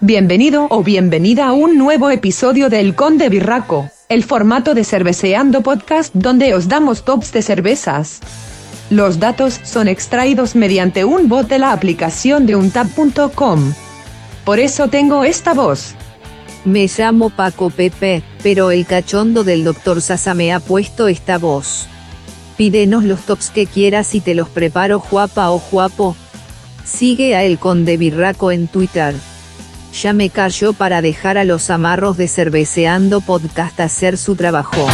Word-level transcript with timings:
Bienvenido 0.00 0.68
o 0.70 0.84
bienvenida 0.84 1.46
a 1.46 1.52
un 1.52 1.76
nuevo 1.76 2.10
episodio 2.10 2.68
del 2.68 2.94
Conde 2.94 3.28
Birraco, 3.28 3.90
el 4.08 4.22
formato 4.22 4.74
de 4.74 4.84
Cerveceando 4.84 5.62
Podcast 5.62 6.14
donde 6.14 6.54
os 6.54 6.68
damos 6.68 7.04
tops 7.04 7.32
de 7.32 7.42
cervezas. 7.42 8.20
Los 8.88 9.18
datos 9.18 9.58
son 9.64 9.88
extraídos 9.88 10.54
mediante 10.54 11.04
un 11.04 11.28
bot 11.28 11.48
de 11.48 11.58
la 11.58 11.72
aplicación 11.72 12.46
de 12.46 12.54
untap.com. 12.54 13.74
Por 14.44 14.60
eso 14.60 14.86
tengo 14.86 15.24
esta 15.24 15.54
voz. 15.54 15.96
Me 16.64 16.86
llamo 16.86 17.30
Paco 17.30 17.70
Pepe, 17.70 18.22
pero 18.44 18.70
el 18.70 18.86
cachondo 18.86 19.42
del 19.42 19.64
doctor 19.64 20.00
Sasa 20.00 20.34
me 20.34 20.52
ha 20.52 20.60
puesto 20.60 21.08
esta 21.08 21.36
voz. 21.36 21.88
Pídenos 22.56 23.04
los 23.04 23.20
tops 23.20 23.50
que 23.50 23.66
quieras 23.66 24.14
y 24.14 24.20
te 24.20 24.34
los 24.34 24.48
preparo 24.48 25.00
guapa 25.10 25.50
o 25.50 25.60
guapo. 25.70 26.16
Sigue 26.84 27.36
a 27.36 27.44
El 27.44 27.58
Conde 27.58 27.96
Birraco 27.96 28.50
en 28.52 28.68
Twitter. 28.68 29.14
Ya 30.02 30.12
me 30.12 30.30
cayó 30.30 30.72
para 30.72 31.02
dejar 31.02 31.38
a 31.38 31.44
los 31.44 31.70
amarros 31.70 32.16
de 32.16 32.28
Cerveceando 32.28 33.20
Podcast 33.20 33.80
hacer 33.80 34.16
su 34.16 34.36
trabajo. 34.36 34.86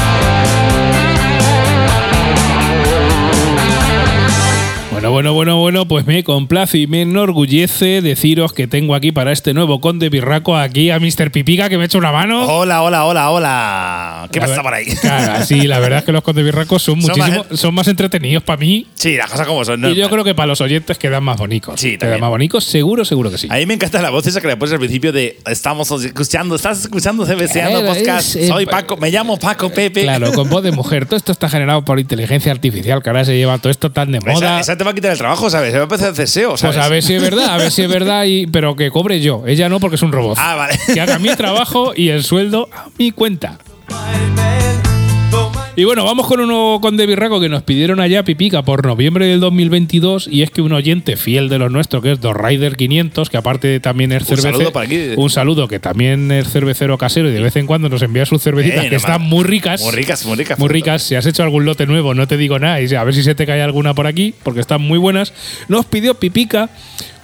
Bueno, 5.12 5.34
bueno, 5.34 5.58
bueno, 5.58 5.86
pues 5.86 6.06
me 6.06 6.24
complace 6.24 6.78
y 6.78 6.86
me 6.86 7.02
enorgullece 7.02 8.00
deciros 8.00 8.54
que 8.54 8.66
tengo 8.66 8.94
aquí 8.94 9.12
para 9.12 9.30
este 9.30 9.52
nuevo 9.52 9.78
Conde 9.78 10.08
Birraco 10.08 10.56
aquí 10.56 10.88
a 10.90 10.98
Mr. 10.98 11.30
Pipica 11.30 11.68
que 11.68 11.76
me 11.76 11.84
echa 11.84 11.98
una 11.98 12.10
mano. 12.12 12.46
Hola, 12.46 12.80
hola, 12.82 13.04
hola, 13.04 13.30
hola. 13.30 14.28
¿Qué 14.32 14.40
La 14.40 14.46
pasa 14.46 14.62
por 14.62 14.72
ahí? 14.72 14.86
Claro, 14.86 15.44
sí, 15.44 15.66
la 15.66 15.80
verdad 15.80 15.98
es 15.98 16.04
que 16.06 16.12
los 16.12 16.22
Conde 16.22 16.42
Birracos 16.42 16.82
son 16.82 17.02
Son 17.02 17.10
muchísimo, 17.10 17.44
más- 17.50 17.60
son 17.60 17.74
más 17.74 17.88
entretenidos 17.88 18.42
para 18.42 18.56
mí 18.58 18.86
Sí, 18.94 19.16
las 19.18 19.30
cosas 19.30 19.46
como 19.46 19.62
son. 19.66 19.82
¿no? 19.82 19.90
y 19.90 19.94
yo 19.96 20.08
creo 20.08 20.24
que 20.24 20.34
para 20.34 20.46
los 20.46 20.62
oyentes 20.62 20.96
quedan 20.96 21.22
más 21.22 21.36
bonitos. 21.36 21.78
Sí, 21.78 21.98
quedan 21.98 22.18
más 22.18 22.30
bonitos, 22.30 22.64
seguro, 22.64 23.04
seguro 23.04 23.30
que 23.30 23.36
sí. 23.36 23.48
A 23.50 23.56
mí 23.56 23.66
me 23.66 23.74
encanta 23.74 24.00
la 24.00 24.08
voz 24.08 24.26
esa 24.26 24.40
que 24.40 24.46
le 24.48 24.56
pones 24.56 24.72
al 24.72 24.78
principio 24.78 25.12
de 25.12 25.38
estamos 25.46 25.90
escuchando, 25.90 26.54
estás 26.56 26.80
escuchando 26.84 27.26
CBCando 27.26 27.84
podcast. 27.84 28.30
es, 28.36 28.44
eh, 28.44 28.48
Soy 28.48 28.64
Paco, 28.64 28.96
me 28.96 29.10
llamo 29.10 29.36
Paco 29.36 29.68
Pepe. 29.68 30.04
Claro, 30.04 30.32
con 30.32 30.48
voz 30.48 30.62
de 30.62 30.72
mujer. 30.72 31.04
Todo 31.04 31.16
esto 31.18 31.32
está 31.32 31.50
generado 31.50 31.84
por 31.84 32.00
inteligencia 32.00 32.50
artificial, 32.50 33.02
que 33.02 33.10
ahora 33.10 33.26
se 33.26 33.36
lleva 33.36 33.58
todo 33.58 33.70
esto 33.70 33.92
tan 33.92 34.10
de 34.10 34.16
Esa, 34.18 34.26
moda. 34.32 34.60
esa 34.60 34.78
te 34.78 34.84
va 34.84 34.92
a 34.92 34.94
quitar 35.02 35.12
el 35.12 35.18
trabajo, 35.18 35.50
¿sabes? 35.50 35.72
Se 35.72 35.78
va 35.78 35.82
a 35.82 35.84
empezar 35.84 36.08
a 36.08 36.12
hacer 36.12 36.28
SEO, 36.28 36.56
¿sabes? 36.56 36.76
Pues 36.76 36.86
a 36.86 36.88
ver 36.88 37.02
si 37.02 37.14
es 37.14 37.20
verdad, 37.20 37.54
a 37.54 37.56
ver 37.56 37.72
si 37.72 37.82
es 37.82 37.88
verdad, 37.88 38.24
y, 38.24 38.46
pero 38.46 38.76
que 38.76 38.90
cobre 38.92 39.20
yo. 39.20 39.42
Ella 39.46 39.68
no, 39.68 39.80
porque 39.80 39.96
es 39.96 40.02
un 40.02 40.12
robot. 40.12 40.38
Ah, 40.40 40.54
vale. 40.54 40.78
Que 40.94 41.00
haga 41.00 41.18
mi 41.18 41.34
trabajo 41.34 41.92
y 41.96 42.10
el 42.10 42.22
sueldo 42.22 42.68
a 42.72 42.86
mi 42.96 43.10
cuenta. 43.10 43.58
Y 45.74 45.84
bueno, 45.84 46.04
vamos 46.04 46.26
con 46.26 46.38
uno 46.38 46.80
con 46.82 46.98
de 46.98 47.06
Birraco 47.06 47.40
que 47.40 47.48
nos 47.48 47.62
pidieron 47.62 47.98
allá 47.98 48.24
Pipica 48.24 48.62
por 48.62 48.84
noviembre 48.84 49.26
del 49.26 49.40
2022 49.40 50.28
y 50.30 50.42
es 50.42 50.50
que 50.50 50.60
un 50.60 50.72
oyente 50.74 51.16
fiel 51.16 51.48
de 51.48 51.58
los 51.58 51.72
nuestros 51.72 52.02
que 52.02 52.12
es 52.12 52.20
Dos 52.20 52.36
Rider 52.36 52.76
500 52.76 53.30
que 53.30 53.38
aparte 53.38 53.68
de 53.68 53.80
también 53.80 54.12
es 54.12 54.20
Un 54.20 54.26
cervecero 54.28 54.52
saludo 54.56 54.72
para 54.72 54.84
aquí. 54.84 54.98
un 55.16 55.30
saludo 55.30 55.68
que 55.68 55.78
también 55.80 56.30
es 56.30 56.50
cervecero 56.50 56.98
casero 56.98 57.30
y 57.30 57.32
de 57.32 57.40
vez 57.40 57.56
en 57.56 57.66
cuando 57.66 57.88
nos 57.88 58.02
envía 58.02 58.26
sus 58.26 58.42
cervecitas 58.42 58.84
Eh, 58.84 58.90
que 58.90 58.96
están 58.96 59.22
muy 59.22 59.44
ricas 59.44 59.80
Muy 59.80 59.92
ricas, 59.92 60.26
muy 60.26 60.36
ricas. 60.36 60.58
muy 60.58 60.68
ricas. 60.68 61.02
Si 61.04 61.14
has 61.14 61.24
hecho 61.24 61.42
algún 61.42 61.64
lote 61.64 61.86
nuevo, 61.86 62.12
no 62.12 62.28
te 62.28 62.36
digo 62.36 62.58
nada. 62.58 62.78
Y 62.82 62.94
a 62.94 63.02
ver 63.02 63.14
si 63.14 63.22
se 63.22 63.34
te 63.34 63.46
cae 63.46 63.62
alguna 63.62 63.94
por 63.94 64.06
aquí, 64.06 64.34
porque 64.42 64.60
están 64.60 64.82
muy 64.82 64.98
buenas. 64.98 65.32
Nos 65.68 65.86
pidió 65.86 66.14
Pipica 66.14 66.68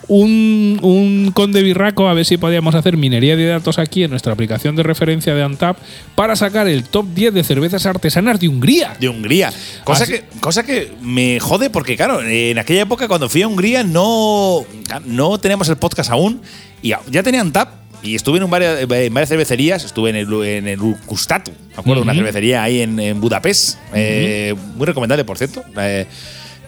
un, 0.09 0.79
un 0.83 1.31
conde 1.33 1.63
birraco 1.63 2.09
a 2.09 2.15
ver 2.15 2.25
si 2.25 2.37
podíamos 2.39 2.75
hacer 2.75 2.97
minería 2.97 3.37
de 3.37 3.47
datos 3.47 3.79
aquí 3.79 4.05
en 4.05 4.11
nuestra 4.11 4.33
aplicación 4.33 4.75
de 4.75 4.83
referencia 4.83 5.35
de 5.35 5.43
Antap 5.43 5.77
para 6.15 6.35
sacar 6.35 6.67
el 6.67 6.85
top 6.85 7.07
10 7.15 7.35
de 7.35 7.45
cervezas 7.45 7.87
artesanas 7.87 8.41
de 8.41 8.49
Hungría. 8.49 8.97
De 8.99 9.09
Hungría. 9.09 9.53
Cosa, 9.85 10.05
Así- 10.05 10.13
que, 10.13 10.25
cosa 10.41 10.63
que 10.65 10.93
me 11.03 11.39
jode 11.41 11.71
porque, 11.71 11.97
claro, 11.97 12.23
en 12.23 12.59
aquella 12.59 12.83
época 12.83 13.07
cuando 13.07 13.29
fui 13.29 13.43
a 13.43 13.49
Hungría 13.49 13.85
no, 13.85 14.65
no 15.05 15.39
teníamos 15.39 15.69
el 15.69 15.77
podcast 15.77 16.11
aún 16.11 16.41
y 16.83 16.95
ya 17.11 17.23
tenían 17.23 17.53
tap. 17.53 17.69
Y 18.01 18.15
estuve 18.15 18.39
en, 18.39 18.45
un 18.45 18.51
varias, 18.51 18.81
en 18.83 18.89
varias 18.89 19.29
cervecerías, 19.29 19.85
estuve 19.85 20.11
en 20.11 20.17
el, 20.17 20.33
en 20.45 20.69
el 20.69 20.79
me 20.79 20.95
acuerdo, 21.77 22.03
una 22.03 22.15
cervecería 22.15 22.63
ahí 22.63 22.81
en, 22.81 23.01
en 23.01 23.21
Budapest, 23.21 23.77
eh, 23.93 24.55
muy 24.77 24.87
recomendable, 24.87 25.25
por 25.25 25.37
cierto. 25.37 25.65
Eh, 25.77 26.07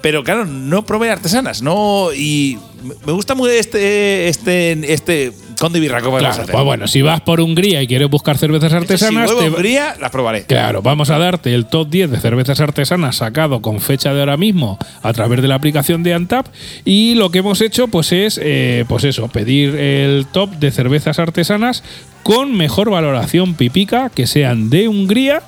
pero 0.02 0.24
claro, 0.24 0.44
no 0.46 0.84
probé 0.84 1.10
artesanas, 1.10 1.62
no 1.62 2.12
y 2.14 2.58
me- 3.06 3.12
gusta 3.12 3.34
muy 3.34 3.50
este 3.50 4.28
este 4.28 4.92
este 4.92 5.32
conde 5.58 5.78
birraco 5.78 6.06
que 6.06 6.22
vamos 6.22 6.30
a 6.38 6.42
Claro, 6.44 6.52
pues 6.52 6.64
bueno, 6.64 6.88
si 6.88 7.02
vas 7.02 7.20
por 7.20 7.40
Hungría 7.40 7.82
y 7.82 7.86
quieres 7.86 8.08
buscar 8.08 8.38
cervezas 8.38 8.70
si 8.70 8.76
artesanas, 8.78 9.26
vuelvo 9.26 9.40
a 9.40 9.44
te- 9.44 9.50
Hungría, 9.50 9.94
las 10.00 10.10
probaré. 10.10 10.44
Claro, 10.44 10.80
vamos 10.80 11.10
a 11.10 11.18
darte 11.18 11.54
el 11.54 11.66
top 11.66 11.90
10 11.90 12.10
de 12.10 12.18
cervezas 12.18 12.60
artesanas 12.60 13.16
sacado 13.16 13.60
con 13.60 13.80
fecha 13.80 14.14
de 14.14 14.20
ahora 14.20 14.38
mismo 14.38 14.78
a 15.02 15.12
través 15.12 15.42
de 15.42 15.48
la 15.48 15.56
aplicación 15.56 16.02
de 16.02 16.14
Antap 16.14 16.46
y 16.86 17.14
lo 17.14 17.30
que 17.30 17.40
hemos 17.40 17.60
hecho 17.60 17.88
pues 17.88 18.10
es 18.12 18.40
eh, 18.42 18.84
pues 18.88 19.04
eso, 19.04 19.28
pedir 19.28 19.74
el 19.76 20.26
top 20.32 20.50
de 20.52 20.70
cervezas 20.70 21.18
artesanas 21.18 21.82
con 22.22 22.56
mejor 22.56 22.88
valoración 22.90 23.54
pipica 23.54 24.08
que 24.08 24.26
sean 24.26 24.70
de 24.70 24.88
Hungría 24.88 25.42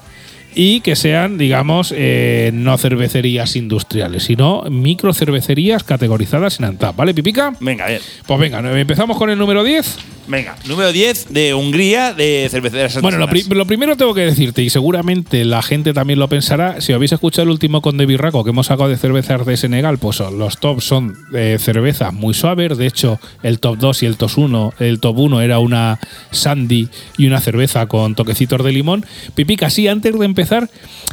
y 0.54 0.80
que 0.80 0.96
sean, 0.96 1.38
digamos, 1.38 1.94
eh, 1.96 2.50
no 2.52 2.76
cervecerías 2.78 3.56
industriales, 3.56 4.24
sino 4.24 4.62
microcervecerías 4.70 5.84
categorizadas 5.84 6.58
en 6.58 6.66
Antap, 6.66 6.96
¿vale, 6.96 7.14
Pipica? 7.14 7.54
Venga, 7.60 7.86
bien. 7.86 8.00
Pues 8.26 8.40
venga, 8.40 8.58
empezamos 8.80 9.16
con 9.16 9.30
el 9.30 9.38
número 9.38 9.64
10. 9.64 9.98
Venga, 10.28 10.54
número 10.66 10.92
10 10.92 11.28
de 11.32 11.52
Hungría 11.52 12.12
de 12.14 12.46
cerveceras 12.50 13.00
Bueno, 13.02 13.18
lo, 13.18 13.26
pri- 13.26 13.40
artesanas. 13.40 13.58
lo 13.58 13.66
primero 13.66 13.96
tengo 13.96 14.14
que 14.14 14.20
decirte, 14.22 14.62
y 14.62 14.70
seguramente 14.70 15.44
la 15.44 15.62
gente 15.62 15.92
también 15.92 16.18
lo 16.20 16.28
pensará, 16.28 16.80
si 16.80 16.92
habéis 16.92 17.12
escuchado 17.12 17.42
el 17.44 17.48
último 17.50 17.82
Conde 17.82 18.06
Birraco 18.06 18.44
que 18.44 18.50
hemos 18.50 18.66
sacado 18.66 18.88
de 18.88 18.96
cervezas 18.96 19.44
de 19.44 19.56
Senegal, 19.56 19.98
pues 19.98 20.20
los 20.20 20.58
tops 20.58 20.84
son 20.84 21.16
eh, 21.34 21.56
cervezas 21.58 22.12
muy 22.14 22.34
suaves. 22.34 22.78
De 22.78 22.86
hecho, 22.86 23.18
el 23.42 23.58
top 23.58 23.78
2 23.78 24.02
y 24.04 24.06
el 24.06 24.16
top 24.16 24.30
1, 24.36 24.74
el 24.78 25.00
top 25.00 25.18
1 25.18 25.40
era 25.42 25.58
una 25.58 25.98
Sandy 26.30 26.88
y 27.18 27.26
una 27.26 27.40
cerveza 27.40 27.86
con 27.86 28.14
toquecitos 28.14 28.62
de 28.64 28.72
limón. 28.72 29.04
Pipica, 29.34 29.70
sí, 29.70 29.88
antes 29.88 30.16
de 30.18 30.24
empezar, 30.24 30.70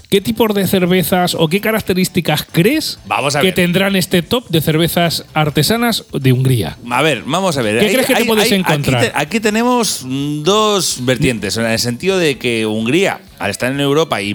¿qué 0.09 0.21
tipos 0.21 0.53
de 0.53 0.67
cervezas 0.67 1.35
o 1.35 1.47
qué 1.47 1.61
características 1.61 2.45
crees 2.51 2.99
Vamos 3.07 3.35
a 3.35 3.41
que 3.41 3.47
ver. 3.47 3.55
tendrán 3.55 3.95
este 3.95 4.21
top 4.21 4.47
de 4.49 4.61
cervezas 4.61 5.25
artesanas 5.33 6.03
de 6.13 6.31
Hungría? 6.31 6.77
A 6.91 7.01
ver, 7.01 7.23
vamos 7.25 7.57
a 7.57 7.61
ver. 7.63 7.79
¿Qué 7.79 7.91
crees 7.91 8.05
que 8.07 8.15
te 8.15 8.25
puedes 8.25 8.51
encontrar? 8.51 8.98
Aquí, 8.99 9.07
te- 9.07 9.11
aquí 9.15 9.39
tenemos 9.39 10.05
dos 10.05 10.99
vertientes, 11.05 11.57
en 11.57 11.65
el 11.65 11.79
sentido 11.79 12.17
de 12.17 12.37
que 12.37 12.65
Hungría, 12.65 13.19
al 13.39 13.51
estar 13.51 13.71
en 13.71 13.79
Europa 13.79 14.21
y, 14.21 14.33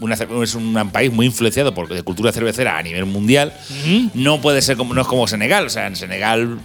una 0.00 0.14
es 0.14 0.54
un 0.54 0.90
país 0.92 1.12
muy 1.12 1.26
influenciado 1.26 1.74
por 1.74 1.88
de 1.88 2.02
cultura 2.02 2.32
cervecera 2.32 2.78
a 2.78 2.82
nivel 2.82 3.06
mundial, 3.06 3.52
no 4.14 4.40
puede 4.40 4.62
ser 4.62 4.76
como 4.76 4.94
no 4.94 5.00
es 5.02 5.06
como 5.06 5.26
Senegal. 5.26 5.66
O 5.66 5.70
sea, 5.70 5.86
en 5.86 5.96
Senegal 5.96 6.58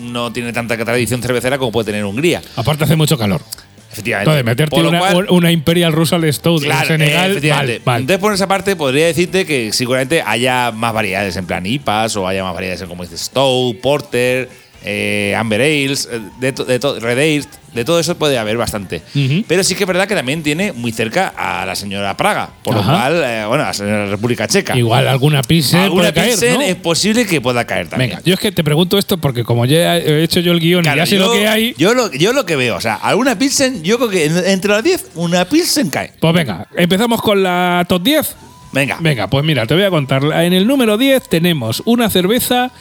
no 0.00 0.32
tiene 0.32 0.52
tanta 0.52 0.76
tradición 0.76 1.22
cervecera 1.22 1.58
como 1.58 1.72
puede 1.72 1.86
tener 1.86 2.04
Hungría. 2.04 2.42
Aparte 2.56 2.84
hace 2.84 2.96
mucho 2.96 3.16
calor. 3.18 3.40
Efectivamente. 3.92 4.28
Entonces, 4.28 4.44
meterte 4.44 4.80
una, 4.80 4.98
cual- 4.98 5.26
una 5.30 5.52
Imperial 5.52 5.92
Russell 5.92 6.24
Stout 6.32 6.64
Claro, 6.64 6.80
en 6.82 6.98
Senegal, 7.00 7.30
efectivamente. 7.30 7.76
Entonces, 7.86 8.18
por 8.18 8.34
esa 8.34 8.48
parte, 8.48 8.74
podría 8.74 9.06
decirte 9.06 9.46
que 9.46 9.72
seguramente 9.72 10.20
haya 10.26 10.72
más 10.72 10.92
variedades, 10.92 11.36
en 11.36 11.46
plan 11.46 11.64
IPAs, 11.64 12.16
o 12.16 12.26
haya 12.26 12.42
más 12.42 12.54
variedades 12.54 12.80
en, 12.82 12.88
como 12.88 13.04
dices, 13.04 13.20
Stout, 13.20 13.80
Porter, 13.80 14.48
eh, 14.84 15.34
Amber 15.36 15.60
Ales, 15.60 16.08
eh, 16.12 16.20
de, 16.38 16.52
to- 16.52 16.64
de 16.64 16.78
to- 16.78 17.00
Red 17.00 17.18
Ales, 17.18 17.48
de 17.74 17.84
todo 17.84 17.98
eso 17.98 18.16
puede 18.16 18.38
haber 18.38 18.56
bastante. 18.56 19.02
Pero 19.48 19.64
sí 19.64 19.74
que 19.74 19.82
es 19.84 19.88
verdad 19.88 20.06
que 20.06 20.14
también 20.14 20.42
tiene 20.42 20.72
muy 20.72 20.92
cerca 20.92 21.32
a 21.36 21.66
la 21.66 21.74
señora 21.74 22.16
Praga, 22.16 22.50
por 22.62 22.76
Ajá. 22.76 22.92
lo 22.92 22.98
cual, 22.98 23.22
eh, 23.24 23.44
bueno, 23.48 23.64
a 23.64 23.68
la 23.68 23.74
señora 23.74 24.06
República 24.06 24.46
Checa. 24.46 24.76
Igual 24.76 25.08
alguna 25.08 25.42
Pilsen 25.42 25.80
Alguna 25.80 26.12
puede 26.12 26.36
caer, 26.36 26.62
es 26.62 26.76
posible 26.76 27.26
que 27.26 27.40
pueda 27.40 27.64
caer 27.66 27.88
también. 27.88 28.10
Venga, 28.10 28.22
yo 28.24 28.34
es 28.34 28.40
que 28.40 28.52
te 28.52 28.62
pregunto 28.62 28.96
esto 28.98 29.18
porque 29.18 29.42
como 29.42 29.64
ya 29.66 29.96
he 29.98 30.22
hecho 30.22 30.38
yo 30.40 30.52
el 30.52 30.60
guion 30.60 30.82
Claro, 30.82 30.98
y 30.98 31.00
ya 31.00 31.06
sé 31.06 31.16
yo, 31.16 31.26
lo 31.26 31.32
que 31.32 31.48
hay, 31.48 31.74
Yo 31.76 31.94
lo, 31.94 32.12
yo 32.12 32.32
lo 32.32 32.46
que 32.46 32.54
veo, 32.56 32.76
o 32.76 32.80
sea, 32.80 32.94
alguna 32.94 33.36
Pilsen, 33.38 33.82
yo 33.82 33.96
creo 33.96 34.10
que 34.10 34.24
en- 34.26 34.46
entre 34.46 34.70
las 34.70 34.84
10, 34.84 35.06
una 35.16 35.44
Pilsen 35.44 35.90
cae. 35.90 36.12
pues 36.20 36.32
venga, 36.34 36.68
empezamos 36.76 37.20
con 37.22 37.42
la 37.42 37.84
top 37.88 38.02
10. 38.02 38.36
Venga. 38.72 38.96
Venga, 39.00 39.28
pues 39.28 39.44
mira, 39.44 39.66
te 39.66 39.74
voy 39.74 39.84
a 39.84 39.90
contar. 39.90 40.24
En 40.24 40.52
el 40.52 40.66
número 40.66 40.98
10 40.98 41.28
tenemos 41.28 41.80
una 41.86 42.10
cerveza 42.10 42.72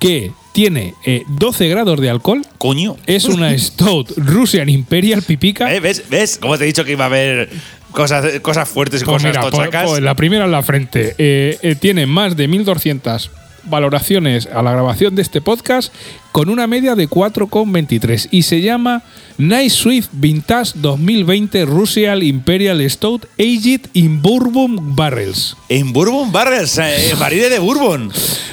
que 0.00 0.32
tiene 0.52 0.94
eh, 1.04 1.22
12 1.28 1.68
grados 1.68 2.00
de 2.00 2.10
alcohol. 2.10 2.42
Coño. 2.58 2.96
Es 3.06 3.26
una 3.26 3.56
Stout 3.58 4.14
Russian 4.16 4.68
Imperial 4.68 5.22
Pipica. 5.22 5.72
¿Eh? 5.72 5.78
¿Ves? 5.78 6.02
¿Ves? 6.10 6.38
Como 6.38 6.58
te 6.58 6.64
he 6.64 6.66
dicho 6.66 6.84
que 6.84 6.92
iba 6.92 7.04
a 7.04 7.06
haber 7.06 7.48
cosas, 7.92 8.40
cosas 8.40 8.68
fuertes 8.68 9.02
y 9.02 9.04
Pues 9.04 9.22
cosas 9.22 9.30
mira, 9.30 9.50
pues- 9.50 9.84
pues 9.90 10.02
la 10.02 10.14
primera 10.16 10.46
en 10.46 10.50
la 10.50 10.62
frente. 10.64 11.14
Eh, 11.18 11.58
eh, 11.62 11.76
tiene 11.76 12.06
más 12.06 12.36
de 12.36 12.48
1200 12.48 13.30
valoraciones 13.64 14.46
a 14.46 14.62
la 14.62 14.72
grabación 14.72 15.14
de 15.14 15.22
este 15.22 15.40
podcast 15.40 15.92
con 16.32 16.48
una 16.48 16.66
media 16.66 16.94
de 16.94 17.08
4,23 17.08 18.28
y 18.30 18.42
se 18.42 18.60
llama 18.60 19.02
Nice 19.38 19.70
Swift 19.70 20.08
Vintage 20.12 20.72
2020 20.74 21.64
Russian 21.64 22.22
Imperial 22.22 22.88
Stout 22.90 23.26
Aged 23.38 23.88
in 23.94 24.20
Bourbon 24.20 24.94
Barrels. 24.94 25.56
En 25.68 25.92
Bourbon 25.92 26.30
Barrels, 26.30 26.78
eh, 26.78 27.14
barriles 27.18 27.50
de 27.50 27.58
Bourbon. 27.58 28.10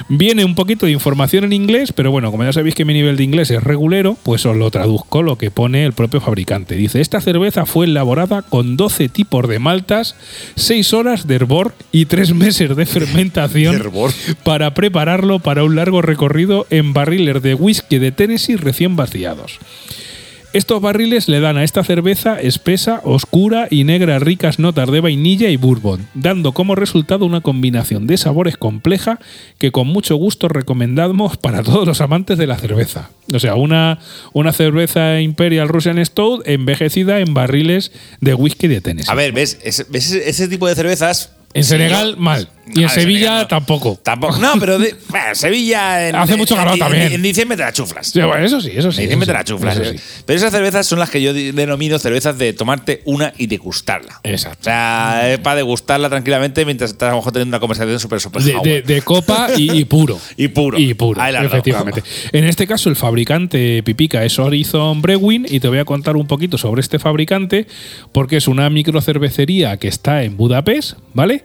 Viene 0.09 0.45
un 0.45 0.55
poquito 0.55 0.85
de 0.85 0.93
información 0.93 1.43
en 1.43 1.51
inglés, 1.51 1.91
pero 1.91 2.11
bueno, 2.11 2.31
como 2.31 2.45
ya 2.45 2.53
sabéis 2.53 2.75
que 2.75 2.85
mi 2.85 2.93
nivel 2.93 3.17
de 3.17 3.25
inglés 3.25 3.51
es 3.51 3.61
regulero, 3.61 4.17
pues 4.23 4.45
os 4.45 4.55
lo 4.55 4.71
traduzco 4.71 5.21
lo 5.21 5.37
que 5.37 5.51
pone 5.51 5.85
el 5.85 5.91
propio 5.91 6.21
fabricante. 6.21 6.75
Dice, 6.75 7.01
esta 7.01 7.19
cerveza 7.19 7.65
fue 7.65 7.87
elaborada 7.87 8.41
con 8.41 8.77
12 8.77 9.09
tipos 9.09 9.47
de 9.49 9.59
maltas, 9.59 10.15
6 10.55 10.93
horas 10.93 11.27
de 11.27 11.35
hervor 11.35 11.73
y 11.91 12.05
3 12.05 12.33
meses 12.33 12.73
de 12.75 12.85
fermentación 12.85 13.91
para 14.43 14.73
prepararlo 14.73 15.39
para 15.39 15.65
un 15.65 15.75
largo 15.75 16.01
recorrido 16.01 16.65
en 16.69 16.93
barriles 16.93 17.41
de 17.41 17.53
whisky 17.67 17.97
de 17.99 18.13
Tennessee 18.13 18.55
recién 18.55 18.95
vaciados. 18.95 19.59
Estos 20.53 20.81
barriles 20.81 21.27
le 21.27 21.41
dan 21.41 21.57
a 21.57 21.65
esta 21.65 21.83
cerveza 21.83 22.39
espesa, 22.39 23.01
oscura 23.03 23.67
y 23.69 23.83
negra 23.83 24.17
ricas 24.17 24.57
notas 24.59 24.89
de 24.89 25.01
vainilla 25.01 25.49
y 25.49 25.57
bourbon, 25.57 26.07
dando 26.13 26.53
como 26.53 26.73
resultado 26.73 27.25
una 27.25 27.41
combinación 27.41 28.07
de 28.07 28.15
sabores 28.17 28.55
compleja 28.55 29.19
que 29.59 29.71
con 29.71 29.87
mucho 29.87 30.15
gusto 30.15 30.47
recomendamos 30.47 31.35
para 31.35 31.61
todos 31.63 31.85
los 31.85 31.99
amantes 31.99 32.37
de 32.37 32.47
la 32.47 32.57
cerveza. 32.57 33.09
O 33.33 33.39
sea, 33.39 33.55
una, 33.55 33.99
una 34.31 34.53
cerveza 34.53 35.19
Imperial 35.19 35.67
Russian 35.67 36.03
Stout 36.03 36.47
envejecida 36.47 37.19
en 37.19 37.33
barriles 37.33 37.91
de 38.21 38.33
whisky 38.33 38.67
de 38.67 38.79
Tennessee. 38.79 39.11
A 39.11 39.15
ver, 39.15 39.33
¿ves? 39.33 39.59
Ese, 39.63 39.85
ves 39.89 40.07
ese- 40.11 40.29
ese 40.29 40.47
tipo 40.47 40.65
de 40.67 40.75
cervezas. 40.75 41.33
en 41.53 41.65
Senegal, 41.65 42.15
mal. 42.17 42.47
Y 42.73 42.83
en 42.83 42.89
Sevilla, 42.89 43.39
no. 43.41 43.47
tampoco. 43.47 43.99
Tampoco. 44.03 44.37
No, 44.39 44.53
pero 44.59 44.77
de- 44.79 44.95
bueno, 45.09 45.33
Sevilla. 45.35 46.09
en- 46.09 46.15
Hace 46.15 46.35
mucho 46.35 46.53
en- 46.55 46.59
calor 46.59 46.73
en- 46.73 46.79
también. 46.79 47.13
En 47.13 47.21
diciembre 47.21 47.57
te 47.57 47.63
la 47.63 47.71
chuflas. 47.73 48.07
Sí, 48.07 48.21
bueno, 48.21 48.45
eso 48.45 48.61
sí, 48.61 48.71
eso 48.75 48.91
sí. 48.91 48.99
En 49.01 49.05
diciembre 49.07 49.27
te 49.27 49.33
la 49.33 49.43
chuflas. 49.43 49.75
sí. 49.77 49.95
Pero 50.25 50.37
esas 50.37 50.51
cervezas 50.51 50.85
son 50.87 50.99
las 50.99 51.09
que 51.09 51.21
yo 51.21 51.33
denomino 51.33 51.97
cervezas 51.99 52.37
de 52.37 52.53
tomarte 52.53 53.01
una 53.05 53.33
y 53.37 53.47
degustarla. 53.47 54.19
Exacto. 54.23 54.59
O 54.61 54.63
sea, 54.65 55.31
es 55.31 55.39
para 55.39 55.57
degustarla 55.57 56.09
tranquilamente 56.09 56.65
mientras 56.65 56.91
estás 56.91 57.07
a 57.09 57.11
lo 57.11 57.17
mejor 57.17 57.33
teniendo 57.33 57.55
una 57.55 57.59
conversación 57.59 57.99
súper 57.99 58.19
súper 58.19 58.41
De, 58.43 58.53
de- 58.63 58.81
de 58.81 59.01
copa 59.01 59.47
y, 59.55 59.71
y 59.79 59.85
puro. 59.85 60.19
Y 60.35 60.47
puro. 60.49 60.77
Y 60.79 60.93
puro, 60.93 61.21
Ahí 61.21 61.33
la 61.33 61.43
efectivamente. 61.43 62.03
En 62.31 62.43
este 62.43 62.67
caso, 62.67 62.89
el 62.89 62.95
fabricante 62.95 63.81
Pipica 63.83 64.23
es 64.23 64.37
Horizon 64.39 65.01
Brewing 65.01 65.45
y 65.49 65.59
te 65.59 65.67
voy 65.67 65.79
a 65.79 65.85
contar 65.85 66.15
un 66.15 66.27
poquito 66.27 66.57
sobre 66.57 66.81
este 66.81 66.99
fabricante 66.99 67.67
porque 68.11 68.37
es 68.37 68.47
una 68.47 68.69
microcervecería 68.69 69.77
que 69.77 69.87
está 69.87 70.23
en 70.23 70.37
Budapest, 70.37 70.93
¿vale? 71.13 71.43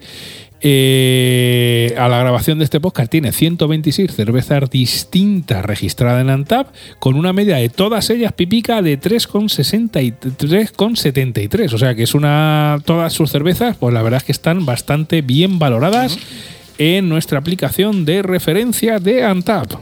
Eh, 0.65 1.93
a 1.97 2.07
la 2.07 2.19
grabación 2.19 2.57
de 2.57 2.63
este 2.63 2.79
podcast 2.79 3.11
tiene 3.11 3.33
126 3.33 4.15
cervezas 4.15 4.69
distintas 4.69 5.65
registradas 5.65 6.21
en 6.21 6.29
Antap 6.29 6.67
con 6.99 7.15
una 7.15 7.33
media 7.33 7.57
de 7.57 7.67
todas 7.67 8.09
ellas 8.09 8.31
Pipica 8.31 8.81
de 8.81 8.97
3,73. 8.97 11.73
O 11.73 11.77
sea 11.77 11.95
que 11.95 12.03
es 12.03 12.15
una. 12.15 12.79
Todas 12.85 13.11
sus 13.11 13.29
cervezas, 13.29 13.75
pues 13.75 13.93
la 13.93 14.01
verdad 14.01 14.19
es 14.19 14.23
que 14.23 14.31
están 14.31 14.65
bastante 14.65 15.21
bien 15.21 15.59
valoradas 15.59 16.17
en 16.77 17.09
nuestra 17.09 17.39
aplicación 17.39 18.05
de 18.05 18.21
referencia 18.21 18.99
de 18.99 19.25
Antap. 19.25 19.73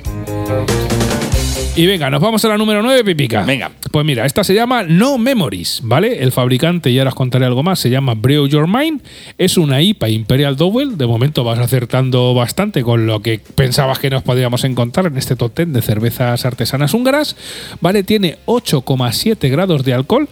Y 1.73 1.85
venga, 1.85 2.09
nos 2.09 2.21
vamos 2.21 2.43
a 2.43 2.49
la 2.49 2.57
número 2.57 2.83
9, 2.83 3.05
Pipica. 3.05 3.43
Venga. 3.43 3.71
Pues 3.91 4.05
mira, 4.05 4.25
esta 4.25 4.43
se 4.43 4.53
llama 4.53 4.83
No 4.83 5.17
Memories, 5.17 5.79
¿vale? 5.85 6.21
El 6.21 6.33
fabricante, 6.33 6.89
y 6.89 6.99
ahora 6.99 7.11
os 7.11 7.15
contaré 7.15 7.45
algo 7.45 7.63
más, 7.63 7.79
se 7.79 7.89
llama 7.89 8.13
Brew 8.13 8.45
Your 8.47 8.67
Mind. 8.67 9.01
Es 9.37 9.57
una 9.57 9.81
IPA 9.81 10.09
Imperial 10.09 10.57
Double. 10.57 10.97
De 10.97 11.07
momento 11.07 11.45
vas 11.45 11.59
acertando 11.59 12.33
bastante 12.33 12.83
con 12.83 13.07
lo 13.07 13.21
que 13.21 13.39
pensabas 13.55 13.99
que 13.99 14.09
nos 14.09 14.21
podíamos 14.21 14.65
encontrar 14.65 15.05
en 15.05 15.17
este 15.17 15.37
top 15.37 15.55
10 15.55 15.71
de 15.71 15.81
cervezas 15.81 16.45
artesanas 16.45 16.93
húngaras. 16.93 17.37
¿Vale? 17.79 18.03
Tiene 18.03 18.37
8,7 18.47 19.49
grados 19.49 19.85
de 19.85 19.93
alcohol. 19.93 20.27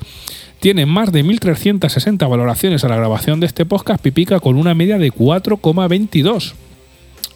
Tiene 0.60 0.86
más 0.86 1.14
de 1.14 1.24
1.360 1.24 2.30
valoraciones 2.30 2.84
a 2.84 2.90
la 2.90 2.98
grabación 2.98 3.40
de 3.40 3.46
este 3.46 3.66
podcast, 3.66 4.04
Pipica, 4.04 4.42
con 4.42 4.58
una 4.58 4.74
media 4.74 4.98
de 4.98 5.10
4,22. 5.10 6.54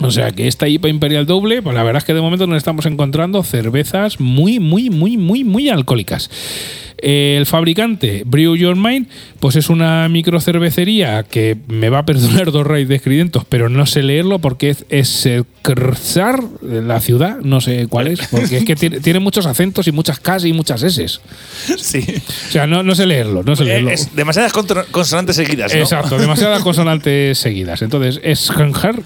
O 0.01 0.11
sea 0.11 0.31
que 0.31 0.47
esta 0.47 0.67
IPA 0.67 0.89
Imperial 0.89 1.25
Doble, 1.25 1.61
pues 1.61 1.75
la 1.75 1.83
verdad 1.83 1.99
es 1.99 2.05
que 2.05 2.13
de 2.13 2.21
momento 2.21 2.47
nos 2.47 2.57
estamos 2.57 2.85
encontrando 2.85 3.43
cervezas 3.43 4.19
muy, 4.19 4.59
muy, 4.59 4.89
muy, 4.89 5.17
muy, 5.17 5.43
muy 5.43 5.69
alcohólicas. 5.69 6.29
El 6.97 7.45
fabricante 7.45 8.23
Brew 8.25 8.55
Your 8.55 8.75
Mind, 8.75 9.07
pues 9.39 9.55
es 9.55 9.69
una 9.69 10.07
microcervecería 10.09 11.23
que 11.23 11.57
me 11.67 11.89
va 11.89 11.99
a 11.99 12.05
perdonar 12.05 12.51
dos 12.51 12.65
raíces 12.65 12.89
de 12.89 12.95
escridentos, 12.95 13.45
pero 13.47 13.69
no 13.69 13.85
sé 13.85 14.03
leerlo 14.03 14.39
porque 14.39 14.71
es, 14.71 14.85
es 14.89 15.25
eh, 15.25 15.43
Krsar, 15.61 16.43
la 16.61 16.99
ciudad, 16.99 17.37
no 17.39 17.61
sé 17.61 17.87
cuál 17.87 18.07
es, 18.07 18.27
porque 18.27 18.57
es 18.57 18.65
que 18.65 18.75
tiene, 18.75 18.99
tiene 18.99 19.19
muchos 19.19 19.45
acentos 19.45 19.87
y 19.87 19.91
muchas 19.91 20.19
Ks 20.19 20.45
y 20.45 20.53
muchas 20.53 20.83
S. 20.83 21.07
Sí. 21.77 22.05
O 22.49 22.51
sea, 22.51 22.67
no, 22.67 22.83
no 22.83 22.95
sé 22.95 23.05
leerlo, 23.05 23.43
no 23.43 23.55
sé 23.55 23.63
leerlo. 23.63 23.89
Eh, 23.89 23.93
Es 23.93 24.15
demasiadas 24.15 24.51
consonantes 24.91 25.35
seguidas, 25.35 25.73
¿no? 25.73 25.79
Exacto, 25.79 26.17
demasiadas 26.17 26.61
consonantes 26.63 27.37
seguidas. 27.37 27.81
Entonces, 27.81 28.19
es 28.23 28.51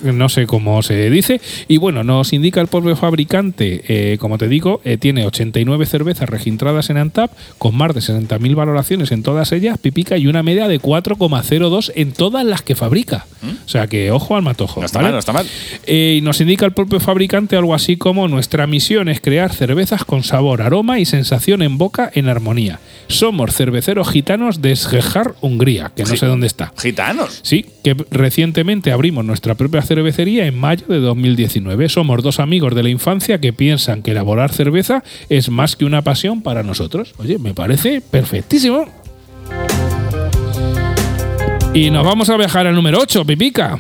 no 0.04 0.30
sé 0.30 0.48
cómo 0.48 0.82
se 0.82 1.10
dice. 1.10 1.42
Y 1.68 1.78
bueno, 1.78 2.04
nos 2.04 2.34
indica 2.34 2.62
el 2.62 2.68
propio 2.68 2.96
fabricante, 2.96 3.84
eh, 3.88 4.18
como 4.18 4.38
te 4.38 4.48
digo, 4.48 4.82
eh, 4.84 4.98
tiene 4.98 5.26
89 5.26 5.86
cervezas 5.86 6.30
registradas 6.30 6.90
en 6.90 6.98
Antap, 6.98 7.32
con 7.58 7.76
más 7.78 7.94
de 7.94 8.02
60.000 8.02 8.56
valoraciones 8.56 9.12
en 9.12 9.24
todas 9.24 9.52
ellas, 9.52 9.78
pipica, 9.78 10.18
y 10.18 10.28
una 10.28 10.44
media 10.44 10.68
de 10.68 10.82
4,02 10.82 11.92
en 11.96 12.12
todas 12.12 12.46
las 12.46 12.62
que 12.62 12.76
fabrica. 12.76 13.26
O 13.66 13.70
sea 13.70 13.88
que, 13.88 14.12
ojo 14.12 14.36
al 14.36 14.42
matojo. 14.42 14.80
¿Mm? 14.80 14.82
No 14.82 14.86
está 14.86 15.00
¿vale? 15.00 15.06
mal, 15.08 15.14
no 15.14 15.20
está 15.20 15.34
mal. 15.34 15.46
Eh, 15.86 16.16
y 16.18 16.22
nos 16.22 16.42
indica 16.42 16.66
el 16.66 16.74
propio 16.74 17.00
fabricante 17.00 17.56
algo 17.56 17.74
así 17.74 17.98
como 17.98 18.28
nuestra 18.28 18.68
misión 18.68 19.10
es 19.10 19.22
crear 19.22 19.54
cervezas 19.54 20.04
con 20.04 20.24
sabor, 20.24 20.62
aroma 20.62 21.00
y 21.00 21.06
sensación 21.06 21.62
en 21.62 21.78
boca 21.78 22.12
en 22.14 22.28
armonía. 22.28 22.80
Somos 23.08 23.54
cerveceros 23.54 24.10
gitanos 24.10 24.62
de 24.62 24.76
Sgejar, 24.76 25.36
Hungría, 25.42 25.92
que 25.96 26.04
no 26.04 26.16
sé 26.16 26.26
dónde 26.26 26.48
está. 26.48 26.74
Gitanos. 26.78 27.40
Sí, 27.44 27.66
que 27.84 27.96
recientemente 28.12 28.92
abrimos 28.92 29.24
nuestra 29.24 29.56
propia 29.56 29.82
cervecería 29.82 30.46
en 30.46 30.58
mayo 30.58 30.86
de 30.88 31.00
2019. 31.00 31.90
Somos 31.90 32.24
dos 32.24 32.40
amigos 32.40 32.76
de 32.76 32.84
la 32.84 32.90
infancia 32.90 33.40
que 33.40 33.54
piensan 33.54 34.02
que 34.02 34.12
elaborar 34.12 34.52
cerveza 34.52 35.04
es 35.30 35.50
más 35.50 35.76
que 35.76 35.86
una 35.86 36.02
pasión 36.02 36.42
para 36.42 36.64
nosotros. 36.64 37.14
Oye, 37.18 37.38
me 37.38 37.54
parece 37.54 37.67
perfectísimo. 38.12 38.86
Y 41.74 41.92
nos 41.92 42.06
vamos 42.06 42.30
a 42.30 42.38
viajar 42.38 42.66
al 42.66 42.76
número 42.76 43.00
8, 43.00 43.26
Pipica. 43.26 43.80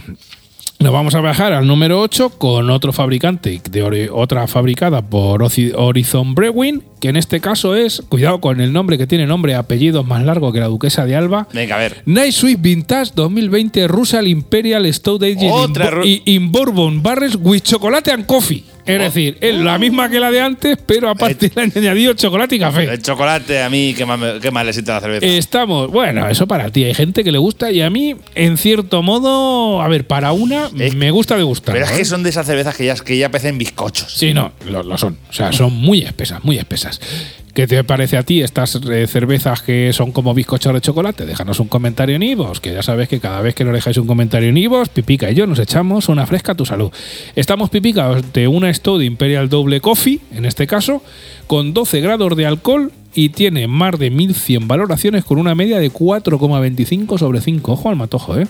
Nos 0.79 0.93
vamos 0.93 1.15
a 1.15 1.21
viajar 1.21 1.53
al 1.53 1.65
número 1.65 1.99
8 2.01 2.37
con 2.37 2.69
otro 2.69 2.93
fabricante, 2.93 3.59
de 3.71 4.09
otra 4.13 4.45
fabricada 4.45 5.01
por 5.01 5.41
Horizon 5.41 6.35
Brewing, 6.35 6.83
que 7.01 7.09
en 7.09 7.15
este 7.15 7.39
caso 7.39 7.75
es, 7.75 8.03
cuidado 8.07 8.39
con 8.39 8.61
el 8.61 8.71
nombre 8.71 8.99
que 8.99 9.07
tiene 9.07 9.25
nombre 9.25 9.53
y 9.53 9.55
apellidos 9.55 10.05
más 10.05 10.23
largo 10.23 10.53
que 10.53 10.59
la 10.59 10.67
duquesa 10.67 11.05
de 11.05 11.15
Alba, 11.15 11.47
Venga, 11.51 11.77
a 11.77 11.79
ver. 11.79 12.03
Night 12.05 12.33
Sweet 12.33 12.61
Vintage 12.61 13.11
2020 13.15 13.87
Russell 13.87 14.27
Imperial 14.27 14.93
Stout 14.93 15.23
Aged 15.23 15.49
in, 16.03 16.21
in 16.25 16.51
Bourbon 16.51 17.01
Barrels 17.01 17.37
with 17.37 17.63
Chocolate 17.63 18.11
and 18.11 18.27
Coffee. 18.27 18.63
Es 18.87 18.99
decir, 18.99 19.37
es 19.41 19.55
la 19.55 19.77
misma 19.77 20.09
que 20.09 20.19
la 20.19 20.31
de 20.31 20.41
antes, 20.41 20.77
pero 20.85 21.09
aparte 21.09 21.51
le 21.55 21.61
han 21.61 21.71
añadido 21.75 22.13
chocolate 22.13 22.55
y 22.55 22.59
café. 22.59 22.83
El 22.85 23.01
chocolate 23.01 23.61
a 23.61 23.69
mí, 23.69 23.93
¿qué 23.95 24.05
más, 24.05 24.17
me- 24.19 24.39
qué 24.39 24.49
más 24.51 24.65
le 24.65 24.73
sienta 24.73 24.93
la 24.95 25.01
cerveza? 25.01 25.25
Estamos, 25.25 25.89
bueno, 25.91 26.27
eso 26.29 26.47
para 26.47 26.69
ti. 26.69 26.83
Hay 26.85 26.93
gente 26.93 27.23
que 27.23 27.31
le 27.31 27.37
gusta 27.37 27.71
y 27.71 27.81
a 27.81 27.89
mí, 27.89 28.15
en 28.35 28.57
cierto 28.57 29.03
modo, 29.03 29.81
a 29.81 29.87
ver, 29.87 30.05
para 30.07 30.31
una, 30.31 30.69
Es- 30.79 30.95
me 30.95 31.11
gusta 31.11 31.35
degustar. 31.37 31.73
Pero 31.75 31.85
es 31.85 31.91
que 31.91 32.05
son 32.05 32.23
de 32.23 32.29
esas 32.29 32.45
cervezas 32.45 32.75
que 32.75 32.85
ya, 32.85 32.95
que 32.95 33.17
ya 33.17 33.29
parecen 33.29 33.57
bizcochos. 33.57 34.13
Sí, 34.13 34.33
no, 34.33 34.51
lo, 34.69 34.83
lo 34.83 34.97
son. 34.97 35.17
O 35.29 35.33
sea, 35.33 35.51
son 35.51 35.73
muy 35.73 36.01
espesas, 36.03 36.43
muy 36.43 36.57
espesas. 36.57 36.99
¿Qué 37.57 37.65
te 37.65 37.83
parece 37.83 38.17
a 38.17 38.21
ti 38.21 38.43
estas 38.43 38.75
eh, 38.75 39.07
cervezas 39.07 39.63
que 39.63 39.91
son 39.91 40.11
como 40.11 40.35
bizcochos 40.35 40.71
de 40.75 40.79
chocolate? 40.79 41.25
Déjanos 41.25 41.59
un 41.59 41.67
comentario 41.67 42.15
en 42.15 42.21
Ivos, 42.21 42.61
que 42.61 42.71
ya 42.71 42.83
sabes 42.83 43.09
que 43.09 43.19
cada 43.19 43.41
vez 43.41 43.55
que 43.55 43.63
nos 43.63 43.73
dejáis 43.73 43.97
un 43.97 44.05
comentario 44.05 44.49
en 44.49 44.57
Ivos, 44.57 44.89
Pipica 44.89 45.31
y 45.31 45.33
yo 45.33 45.47
nos 45.47 45.57
echamos 45.57 46.07
una 46.07 46.27
fresca 46.27 46.51
a 46.51 46.55
tu 46.55 46.67
salud. 46.67 46.91
Estamos 47.35 47.71
Pipica 47.71 48.13
de 48.31 48.47
una 48.47 48.71
Stout 48.71 49.01
Imperial 49.01 49.49
Double 49.49 49.81
Coffee, 49.81 50.19
en 50.35 50.45
este 50.45 50.67
caso, 50.67 51.01
con 51.47 51.73
12 51.73 51.99
grados 51.99 52.37
de 52.37 52.45
alcohol 52.45 52.91
y 53.17 53.29
tiene 53.29 53.67
más 53.67 53.97
de 53.97 54.11
1100 54.11 54.67
valoraciones 54.67 55.25
con 55.25 55.39
una 55.39 55.55
media 55.55 55.79
de 55.79 55.91
4,25 55.91 57.17
sobre 57.17 57.41
5. 57.41 57.71
Ojo 57.71 57.89
al 57.89 57.95
matojo, 57.95 58.37
¿eh? 58.37 58.45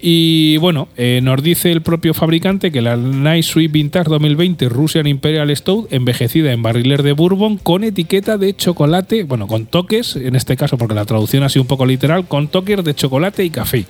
Y 0.00 0.56
bueno, 0.56 0.88
eh, 0.96 1.20
nos 1.22 1.40
dice 1.40 1.70
el 1.70 1.82
propio 1.82 2.12
fabricante 2.12 2.72
que 2.72 2.82
la 2.82 2.96
Nice 2.96 3.52
Sweet 3.52 3.70
Vintage 3.70 4.10
2020 4.10 4.68
Russian 4.68 5.06
Imperial 5.06 5.56
Stout, 5.56 5.92
envejecida 5.92 6.50
en 6.50 6.60
barriles 6.62 7.04
de 7.04 7.12
bourbon, 7.12 7.58
con 7.58 7.84
etiqueta 7.84 8.38
de 8.38 8.56
chocolate, 8.56 9.22
bueno, 9.22 9.46
con 9.46 9.66
toques, 9.66 10.16
en 10.16 10.34
este 10.34 10.56
caso 10.56 10.76
porque 10.76 10.96
la 10.96 11.04
traducción 11.04 11.44
ha 11.44 11.48
sido 11.48 11.62
un 11.62 11.68
poco 11.68 11.86
literal, 11.86 12.26
con 12.26 12.48
toques 12.48 12.82
de 12.82 12.96
chocolate 12.96 13.44
y 13.44 13.50
café. 13.50 13.84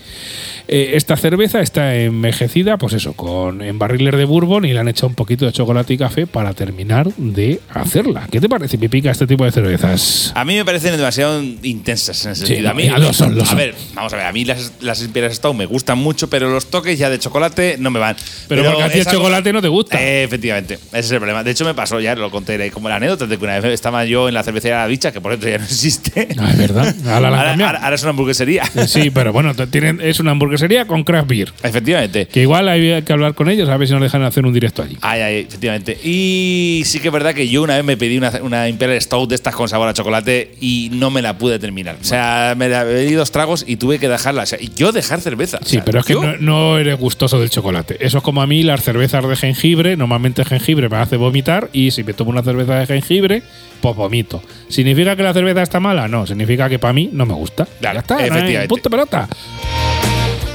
Eh, 0.69 0.91
esta 0.93 1.17
cerveza 1.17 1.63
está 1.63 1.97
envejecida, 1.97 2.77
pues 2.77 2.93
eso, 2.93 3.15
con 3.15 3.63
en 3.63 3.79
barriles 3.79 4.15
de 4.15 4.27
bourbon 4.27 4.67
y 4.67 4.75
le 4.75 4.79
han 4.79 4.89
echado 4.89 5.09
un 5.09 5.15
poquito 5.15 5.47
de 5.47 5.53
chocolate 5.53 5.95
y 5.95 5.97
café 5.97 6.27
para 6.27 6.53
terminar 6.53 7.11
de 7.17 7.61
hacerla. 7.71 8.29
¿Qué 8.31 8.39
te 8.39 8.51
parece, 8.51 8.77
Pipica, 8.77 9.11
este 9.11 9.27
tipo 9.27 9.47
de 9.47 9.53
cervezas? 9.53 10.02
Más. 10.03 10.33
A 10.35 10.45
mí 10.45 10.55
me 10.57 10.65
parecen 10.65 10.97
demasiado 10.97 11.43
intensas 11.63 12.25
en 12.25 12.33
ese 12.33 12.43
Sí, 12.43 12.47
sentido. 12.49 12.71
A 12.71 12.75
mí, 12.75 12.89
lo 12.89 12.97
a, 12.97 12.99
ver, 12.99 13.15
son, 13.15 13.35
lo 13.37 13.43
a 13.43 13.47
son. 13.47 13.57
ver, 13.59 13.75
vamos 13.95 14.13
a 14.13 14.17
ver, 14.17 14.27
a 14.27 14.33
mí 14.33 14.45
las, 14.45 14.73
las 14.81 15.03
Imperial 15.03 15.35
Stout 15.35 15.55
me 15.57 15.67
gustan 15.67 15.99
mucho, 15.99 16.29
pero 16.29 16.51
los 16.51 16.67
toques 16.71 16.99
ya 16.99 17.11
de 17.11 17.19
chocolate 17.19 17.77
no 17.79 17.91
me 17.91 17.99
van. 18.01 18.17
Pero, 18.49 18.65
porque 18.65 18.83
a 18.83 18.89
ti 18.91 18.99
el 19.01 19.07
chocolate 19.07 19.53
no 19.53 19.63
te 19.63 19.69
gusta. 19.69 20.01
Eh, 20.03 20.25
efectivamente, 20.25 20.75
ese 20.75 20.99
es 20.99 21.11
el 21.13 21.19
problema. 21.19 21.43
De 21.45 21.51
hecho, 21.51 21.65
me 21.65 21.75
pasó, 21.75 22.01
ya 22.01 22.15
lo 22.15 22.31
conté 22.31 22.71
como 22.71 22.89
la 22.89 22.97
anécdota 22.97 23.27
de 23.27 23.39
que 23.39 23.45
una 23.45 23.59
vez 23.61 23.73
estaba 23.73 24.05
yo 24.05 24.29
en 24.29 24.35
la 24.35 24.43
cervecería 24.43 24.79
La 24.79 24.87
Dicha, 24.89 25.13
que 25.13 25.21
por 25.21 25.33
cierto 25.33 25.49
ya 25.49 25.59
no 25.59 25.65
existe. 25.65 26.29
No, 26.37 26.49
es 26.49 26.59
verdad. 26.59 26.95
Ahora 27.07 27.29
Ahora, 27.29 27.53
ahora- 27.53 27.79
ahora 27.83 27.95
es 27.95 28.03
una 28.03 28.11
hamburguesería. 28.11 28.63
Eh, 28.75 28.87
Sí, 28.87 29.11
pero 29.11 29.33
bueno, 29.33 29.55
tienen, 29.55 30.01
es 30.03 30.21
una 30.21 30.33
hamburguesería 30.33 30.87
con 30.87 31.05
craft 31.05 31.29
beer. 31.29 31.53
efectivamente. 31.63 32.27
Que 32.27 32.43
igual 32.43 32.69
hay 32.69 33.03
que 33.03 33.13
hablar 33.13 33.35
con 33.35 33.49
ellos 33.49 33.69
a 33.69 33.77
ver 33.77 33.89
si 33.89 33.95
nos 33.95 34.03
dejan 34.03 34.23
hacer 34.23 34.45
un 34.45 34.53
directo 34.53 34.83
allí. 34.83 34.97
Ay, 35.01 35.21
ay, 35.21 35.37
efectivamente. 35.49 35.99
Y 36.03 36.83
sí 36.85 37.01
que 37.01 37.09
es 37.09 37.13
verdad 37.13 37.35
que 37.35 37.49
yo 37.49 37.63
una 37.63 37.77
vez 37.77 37.85
me 37.85 37.97
pedí 37.97 38.19
una, 38.19 38.31
una 38.43 38.69
Imperial 38.69 39.01
Stout 39.01 39.29
de 39.31 39.35
estas 39.37 39.55
con 39.55 39.69
sabor 39.69 39.82
a 39.89 39.95
chocolate 39.95 40.55
y 40.61 40.91
no 40.93 41.11
me 41.11 41.23
la 41.23 41.37
pude 41.39 41.59
terminar. 41.59 41.97
O 42.01 42.05
sea, 42.05 42.55
me 42.57 42.69
la 42.69 42.85
bebí 42.85 43.13
dos 43.13 43.31
tragos 43.33 43.65
y 43.67 43.77
tuve 43.77 43.99
que 43.99 44.09
dejarla. 44.09 44.43
O 44.43 44.47
sea, 44.47 44.59
y 44.61 44.71
yo 44.75 44.93
dejar 44.93 45.21
cerveza. 45.21 45.59
O 45.63 45.65
Sí, 45.65 45.77
sea, 45.77 45.85
pero 45.85 46.01
es 46.01 46.07
que 46.07 46.15
no, 46.15 46.37
no 46.39 46.79
eres 46.79 46.99
gustoso 46.99 47.39
del 47.41 47.51
chocolate. 47.51 47.97
Eso 48.05 48.19
es 48.19 48.25
como 48.25 48.43
a 48.43 48.47
mí 48.47 48.63
las 48.63 48.83
cervezas 48.83 49.27
de 49.27 49.37
jengibre. 49.37 49.97
Normalmente 49.97 50.43
el 50.43 50.49
jengibre 50.49 50.89
me 50.89 50.97
hace 50.97 51.17
vomitar 51.17 51.69
y 51.73 51.91
si 51.91 52.05
me 52.05 52.13
tomo 52.15 52.31
una 52.31 52.43
cerveza 52.43 52.75
de 52.77 52.87
jengibre, 52.87 53.43
pues 53.81 53.97
vomito. 53.97 54.43
¿Significa 54.69 55.17
que 55.17 55.23
la 55.23 55.33
cerveza 55.33 55.63
está 55.63 55.81
mala? 55.81 56.09
No, 56.09 56.27
significa 56.27 56.69
que 56.69 56.79
para 56.79 56.93
mí 56.93 57.11
no 57.13 57.27
me 57.27 57.35
gusta. 57.35 57.67
Claro, 57.81 57.95
ya 57.97 58.01
está, 58.01 58.15
no 58.17 58.21
efectivamente. 58.23 58.69
punto 58.69 58.91
pelota. 58.91 59.29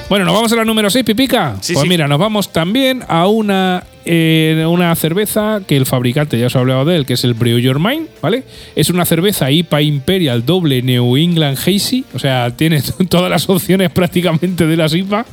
Bueno, 0.09 0.23
nos 0.23 0.33
vamos 0.35 0.51
a 0.53 0.55
la 0.55 0.63
número 0.63 0.89
6, 0.89 1.03
Pipica. 1.03 1.57
Sí, 1.59 1.73
pues 1.73 1.83
sí. 1.83 1.89
mira, 1.89 2.07
nos 2.07 2.17
vamos 2.17 2.53
también 2.53 3.03
a 3.09 3.27
una, 3.27 3.83
eh, 4.07 4.65
una 4.67 4.95
cerveza 4.95 5.61
que 5.67 5.77
el 5.77 5.85
fabricante, 5.85 6.39
ya 6.39 6.47
os 6.47 6.55
he 6.55 6.57
hablado 6.57 6.85
de 6.85 6.95
él, 6.95 7.05
que 7.05 7.13
es 7.13 7.23
el 7.23 7.33
Brew 7.33 7.59
Your 7.59 7.79
Mind, 7.79 8.07
¿vale? 8.21 8.43
Es 8.75 8.89
una 8.89 9.05
cerveza 9.05 9.51
IPA 9.51 9.81
Imperial 9.81 10.45
doble 10.45 10.81
New 10.81 11.17
England 11.17 11.57
Hazy, 11.57 12.05
o 12.13 12.19
sea, 12.19 12.51
tiene 12.55 12.81
todas 13.09 13.29
las 13.29 13.49
opciones 13.49 13.89
prácticamente 13.91 14.65
de 14.67 14.77
las 14.77 14.93
IPA. 14.93 15.25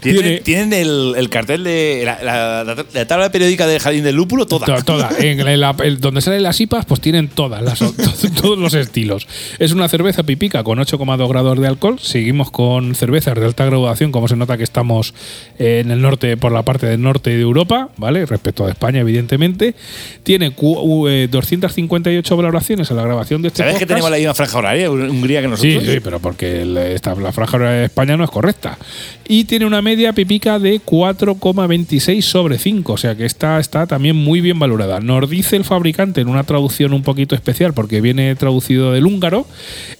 ¿Tienen, 0.00 0.42
tienen 0.42 0.72
el, 0.72 1.14
el 1.16 1.28
cartel 1.28 1.64
de 1.64 2.02
la, 2.04 2.22
la- 2.22 2.64
la- 2.64 2.86
la 2.92 3.06
tabla 3.06 3.30
periódica 3.32 3.66
del 3.66 3.80
jardín 3.80 4.04
del 4.04 4.16
lúpulo 4.16 4.46
toda. 4.46 4.66
To- 4.66 4.82
toda. 4.84 5.10
En 5.18 5.40
el- 5.40 6.00
donde 6.00 6.20
salen 6.20 6.42
las 6.42 6.60
IPAs, 6.60 6.84
pues 6.86 7.00
tienen 7.00 7.28
todas 7.28 7.62
las, 7.62 7.78
to- 7.78 7.92
todos 8.40 8.58
los 8.58 8.74
estilos. 8.74 9.26
Es 9.58 9.72
una 9.72 9.88
cerveza 9.88 10.22
pipica 10.22 10.62
con 10.64 10.78
8,2 10.78 11.28
grados 11.28 11.60
de 11.60 11.66
alcohol. 11.66 11.98
Seguimos 12.00 12.50
con 12.50 12.94
cervezas 12.94 13.34
de 13.38 13.44
alta 13.46 13.64
graduación, 13.64 14.12
como 14.12 14.28
se 14.28 14.36
nota 14.36 14.56
que 14.56 14.64
estamos 14.64 15.14
en 15.58 15.90
el 15.90 16.00
norte, 16.00 16.36
por 16.36 16.52
la 16.52 16.62
parte 16.62 16.86
del 16.86 17.00
norte 17.02 17.30
de 17.30 17.40
Europa, 17.40 17.88
¿vale? 17.96 18.11
Respecto 18.26 18.64
a 18.66 18.70
España, 18.70 19.00
evidentemente. 19.00 19.74
Tiene 20.22 20.50
cu- 20.52 20.78
u- 20.78 21.08
eh, 21.08 21.28
258 21.28 22.36
valoraciones 22.36 22.90
a 22.90 22.94
la 22.94 23.02
grabación 23.02 23.42
de 23.42 23.48
este 23.48 23.58
¿Sabes 23.62 23.78
que 23.78 23.86
tenemos 23.86 24.10
la 24.10 24.16
misma 24.18 24.34
franja 24.34 24.58
horaria 24.58 24.90
Hungría 24.90 25.40
que 25.40 25.46
Sí, 25.46 25.50
nosotros? 25.50 25.84
sí, 25.94 26.00
pero 26.02 26.20
porque 26.20 26.92
esta- 26.94 27.14
la 27.14 27.32
franja 27.32 27.56
horaria 27.56 27.80
de 27.80 27.84
España 27.86 28.16
no 28.16 28.24
es 28.24 28.30
correcta. 28.30 28.78
Y 29.26 29.44
tiene 29.44 29.64
una 29.66 29.80
media 29.82 30.12
pipica 30.12 30.58
de 30.58 30.80
4,26 30.80 32.24
sobre 32.24 32.58
5, 32.58 32.92
o 32.92 32.96
sea 32.96 33.14
que 33.16 33.24
está, 33.24 33.58
está 33.60 33.86
también 33.86 34.16
muy 34.16 34.40
bien 34.40 34.58
valorada. 34.58 35.00
Nos 35.00 35.28
dice 35.30 35.56
el 35.56 35.64
fabricante 35.64 36.20
en 36.20 36.28
una 36.28 36.44
traducción 36.44 36.92
un 36.92 37.02
poquito 37.02 37.34
especial, 37.34 37.72
porque 37.74 38.00
viene 38.00 38.34
traducido 38.36 38.92
del 38.92 39.06
húngaro, 39.06 39.46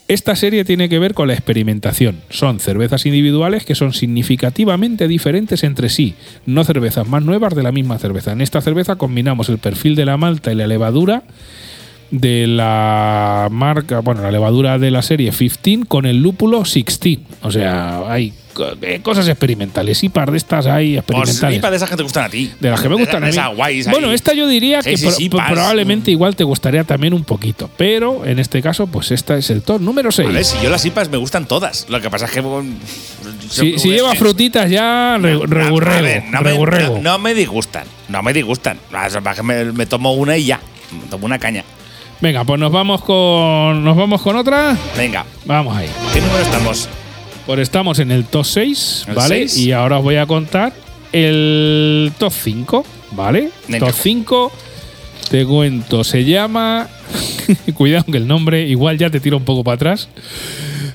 esta 0.09 0.37
serie 0.37 0.65
tiene 0.65 0.89
que 0.89 0.99
ver 0.99 1.15
con 1.15 1.29
la 1.29 1.35
experimentación. 1.35 2.21
Son 2.29 2.61
cervezas 2.61 3.07
individuales 3.07 3.65
que 3.65 3.75
son 3.75 3.93
significativamente 3.95 5.09
diferentes 5.09 5.65
entre 5.65 5.89
sí, 5.89 6.15
no 6.45 6.65
cervezas 6.65 7.07
más 7.09 7.23
nuevas 7.23 7.55
de 7.55 7.63
la 7.63 7.73
misma 7.73 7.99
cerveza. 8.03 8.33
En 8.33 8.41
esta 8.41 8.61
cerveza 8.61 8.97
combinamos 8.97 9.49
el 9.49 9.59
perfil 9.59 9.95
de 9.95 10.05
la 10.05 10.17
malta 10.19 10.53
y 10.53 10.57
la 10.57 10.67
levadura 10.67 11.23
de 12.11 12.47
la 12.47 13.49
marca, 13.51 14.01
bueno, 14.01 14.21
la 14.21 14.31
levadura 14.31 14.79
de 14.79 14.91
la 14.91 15.01
serie 15.01 15.31
15 15.31 15.87
con 15.89 16.05
el 16.05 16.21
lúpulo 16.21 16.59
16. 16.59 17.19
O 17.43 17.51
sea, 17.51 18.03
hay 18.13 18.35
cosas 19.03 19.29
experimentales. 19.29 20.03
Y 20.05 20.09
par 20.09 20.31
de 20.31 20.37
estas 20.39 20.67
hay 20.67 21.01
Pues, 21.01 21.31
experimentales. 21.31 21.59
y 21.59 21.61
para 21.61 21.71
de 21.71 21.77
esas 21.77 21.91
que 21.91 21.97
te 21.97 22.03
gustan 22.03 22.25
a 22.25 22.29
ti. 22.29 22.53
de 22.61 22.71
las 22.71 22.81
que 22.81 22.89
me 22.89 22.95
gustan 22.97 23.25
a 23.25 23.27
mí. 23.27 23.37
guays 23.57 23.91
Bueno, 23.91 24.09
ahí. 24.09 24.15
esta 24.15 24.33
yo 24.35 24.47
diría 24.47 24.81
que 24.83 24.97
Sí, 24.97 25.11
sí, 25.11 25.29
pro- 25.29 25.41
probablemente 25.49 26.11
igual 26.11 26.37
te 26.37 26.45
gustaría 26.45 26.85
también 26.85 27.15
un 27.15 27.25
poquito. 27.25 27.71
Pero 27.77 28.25
en 28.27 28.39
este 28.39 28.63
caso, 28.63 28.87
pues 28.87 29.11
esta 29.11 29.37
es 29.37 29.51
el 29.51 29.63
top 29.63 29.81
número 29.81 30.13
6. 30.13 30.29
Vale, 30.29 30.45
si 30.45 30.61
yo 30.63 30.71
las 30.71 30.85
IPAs 30.85 31.09
me 31.11 31.17
gustan 31.17 31.47
todas. 31.47 31.87
Lo 31.89 32.01
que 32.01 32.11
pasa 32.11 32.27
es 32.27 32.31
que. 32.33 32.43
Si, 33.49 33.77
lleva 33.91 34.15
frutitas 34.15 34.71
ya, 34.71 35.17
No, 35.21 35.47
regurrego, 35.47 36.23
no, 36.31 36.41
no- 36.41 37.01
no 37.03 37.19
me 37.19 37.35
disgustan. 37.35 37.85
No 38.09 38.23
me 38.23 38.33
disgustan. 38.33 38.79
Me 39.75 39.87
tomo 39.87 40.13
una 40.15 40.37
y 40.37 40.45
ya. 40.47 40.61
Me 40.93 41.09
tomo 41.09 41.27
una 41.27 41.39
caña. 41.39 41.65
Venga, 42.21 42.45
pues 42.45 42.61
nos 42.61 42.71
vamos 42.71 43.03
con 43.03 43.83
nos 43.85 43.97
vamos 43.97 44.23
con 44.23 44.37
otra. 44.37 44.77
Venga, 44.97 45.25
Vamos 45.45 45.77
ahí. 45.77 45.89
¿qué 46.13 46.21
número 46.21 46.39
estamos? 46.41 46.89
Pues 47.47 47.59
estamos 47.59 47.99
en 47.99 48.11
el 48.13 48.25
top 48.25 48.45
6, 48.45 49.05
¿El 49.09 49.15
¿vale? 49.15 49.47
Y 49.57 49.73
ahora 49.73 49.99
os 49.99 50.05
voy 50.05 50.17
a 50.17 50.27
contar 50.27 50.73
el 51.13 52.13
top 52.19 52.33
5, 52.33 52.85
¿vale? 53.13 53.51
Venga. 53.69 53.87
Top 53.87 53.97
5, 54.01 54.53
te 55.31 55.45
cuento, 55.45 56.05
se 56.05 56.25
llama. 56.25 56.89
Cuidado 57.75 58.05
que 58.05 58.19
el 58.19 58.27
nombre 58.27 58.67
igual 58.69 58.97
ya 58.97 59.11
te 59.11 59.21
tira 59.21 59.37
un 59.37 59.45
poco 59.45 59.65
para 59.65 59.75
atrás. 59.75 60.09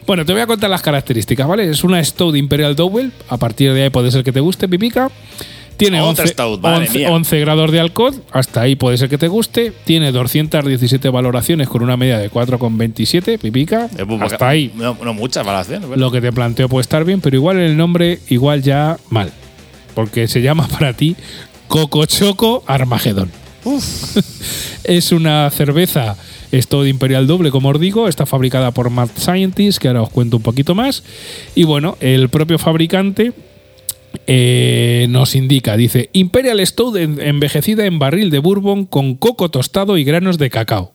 Bueno, 0.06 0.25
te 0.25 0.32
voy 0.32 0.42
a 0.42 0.48
contar 0.48 0.70
las 0.70 0.82
características, 0.82 1.46
¿vale? 1.46 1.70
Es 1.70 1.84
una 1.84 2.01
Stout 2.01 2.36
Imperial 2.38 2.75
Double. 2.75 3.12
A 3.27 3.36
partir 3.38 3.74
de 3.74 3.84
ahí 3.84 3.89
puede 3.89 4.10
ser 4.10 4.24
que 4.24 4.32
te 4.32 4.39
guste, 4.39 4.70
Pipica. 4.70 5.12
Tiene 5.77 6.01
Otra 6.01 6.24
11, 6.24 6.34
Stout, 6.34 6.62
madre 6.62 6.86
11 6.88 6.98
mía. 6.98 7.12
11 7.12 7.39
grados 7.39 7.72
de 7.72 7.79
alcohol. 7.79 8.15
Hasta 8.31 8.62
ahí 8.62 8.75
puede 8.75 8.98
ser 8.98 9.10
que 9.10 9.17
te 9.17 9.27
guste. 9.27 9.72
Tiene 9.86 10.12
217 10.12 11.10
valoraciones 11.10 11.69
con 11.69 11.84
una 11.84 11.96
media 11.96 12.17
de 12.17 12.31
4,27, 12.31 13.39
Pipica. 13.39 13.88
Eh, 13.98 14.05
pues, 14.05 14.22
Hasta 14.22 14.50
ahí 14.50 14.72
No, 14.75 14.98
no 15.03 15.13
muchas 15.13 15.46
valoraciones. 15.46 15.88
lo 15.98 16.12
que 16.12 16.19
te 16.22 16.31
planteo 16.31 16.67
puede 16.67 16.81
estar 16.81 17.05
bien, 17.05 17.22
pero 17.22 17.36
igual 17.36 17.57
el 17.57 17.77
nombre 17.77 18.19
igual 18.29 18.63
ya 18.63 18.98
mal. 19.10 19.31
Porque 19.93 20.27
se 20.27 20.41
llama 20.41 20.67
para 20.79 20.93
ti 20.93 21.15
Coco 21.67 22.05
Choco 22.05 22.63
Armagedón. 22.65 23.31
es 24.84 25.12
una 25.12 25.50
cerveza 25.51 26.15
esto 26.51 26.84
de 26.84 26.89
Imperial 26.89 27.27
Doble, 27.27 27.51
como 27.51 27.69
os 27.69 27.79
digo, 27.79 28.07
está 28.07 28.25
fabricada 28.25 28.72
por 28.72 28.89
Mad 28.89 29.10
Scientist, 29.17 29.79
que 29.79 29.89
ahora 29.89 30.01
os 30.01 30.10
cuento 30.10 30.38
un 30.38 30.43
poquito 30.43 30.75
más. 30.75 31.03
Y 31.55 31.65
bueno, 31.65 31.98
el 32.00 32.29
propio 32.29 32.57
fabricante 32.57 33.34
eh, 34.28 35.08
nos 35.10 35.36
indica, 35.36 35.78
dice, 35.78 36.10
Imperial 36.14 36.66
Stout 36.66 36.96
en- 36.98 37.22
envejecida 37.22 37.86
en 37.86 38.00
barril 38.00 38.30
de 38.30 38.40
bourbon 38.40 38.86
con 38.86 39.16
coco 39.16 39.50
tostado 39.50 39.98
y 39.98 40.04
granos 40.04 40.38
de 40.38 40.50
cacao. 40.50 40.94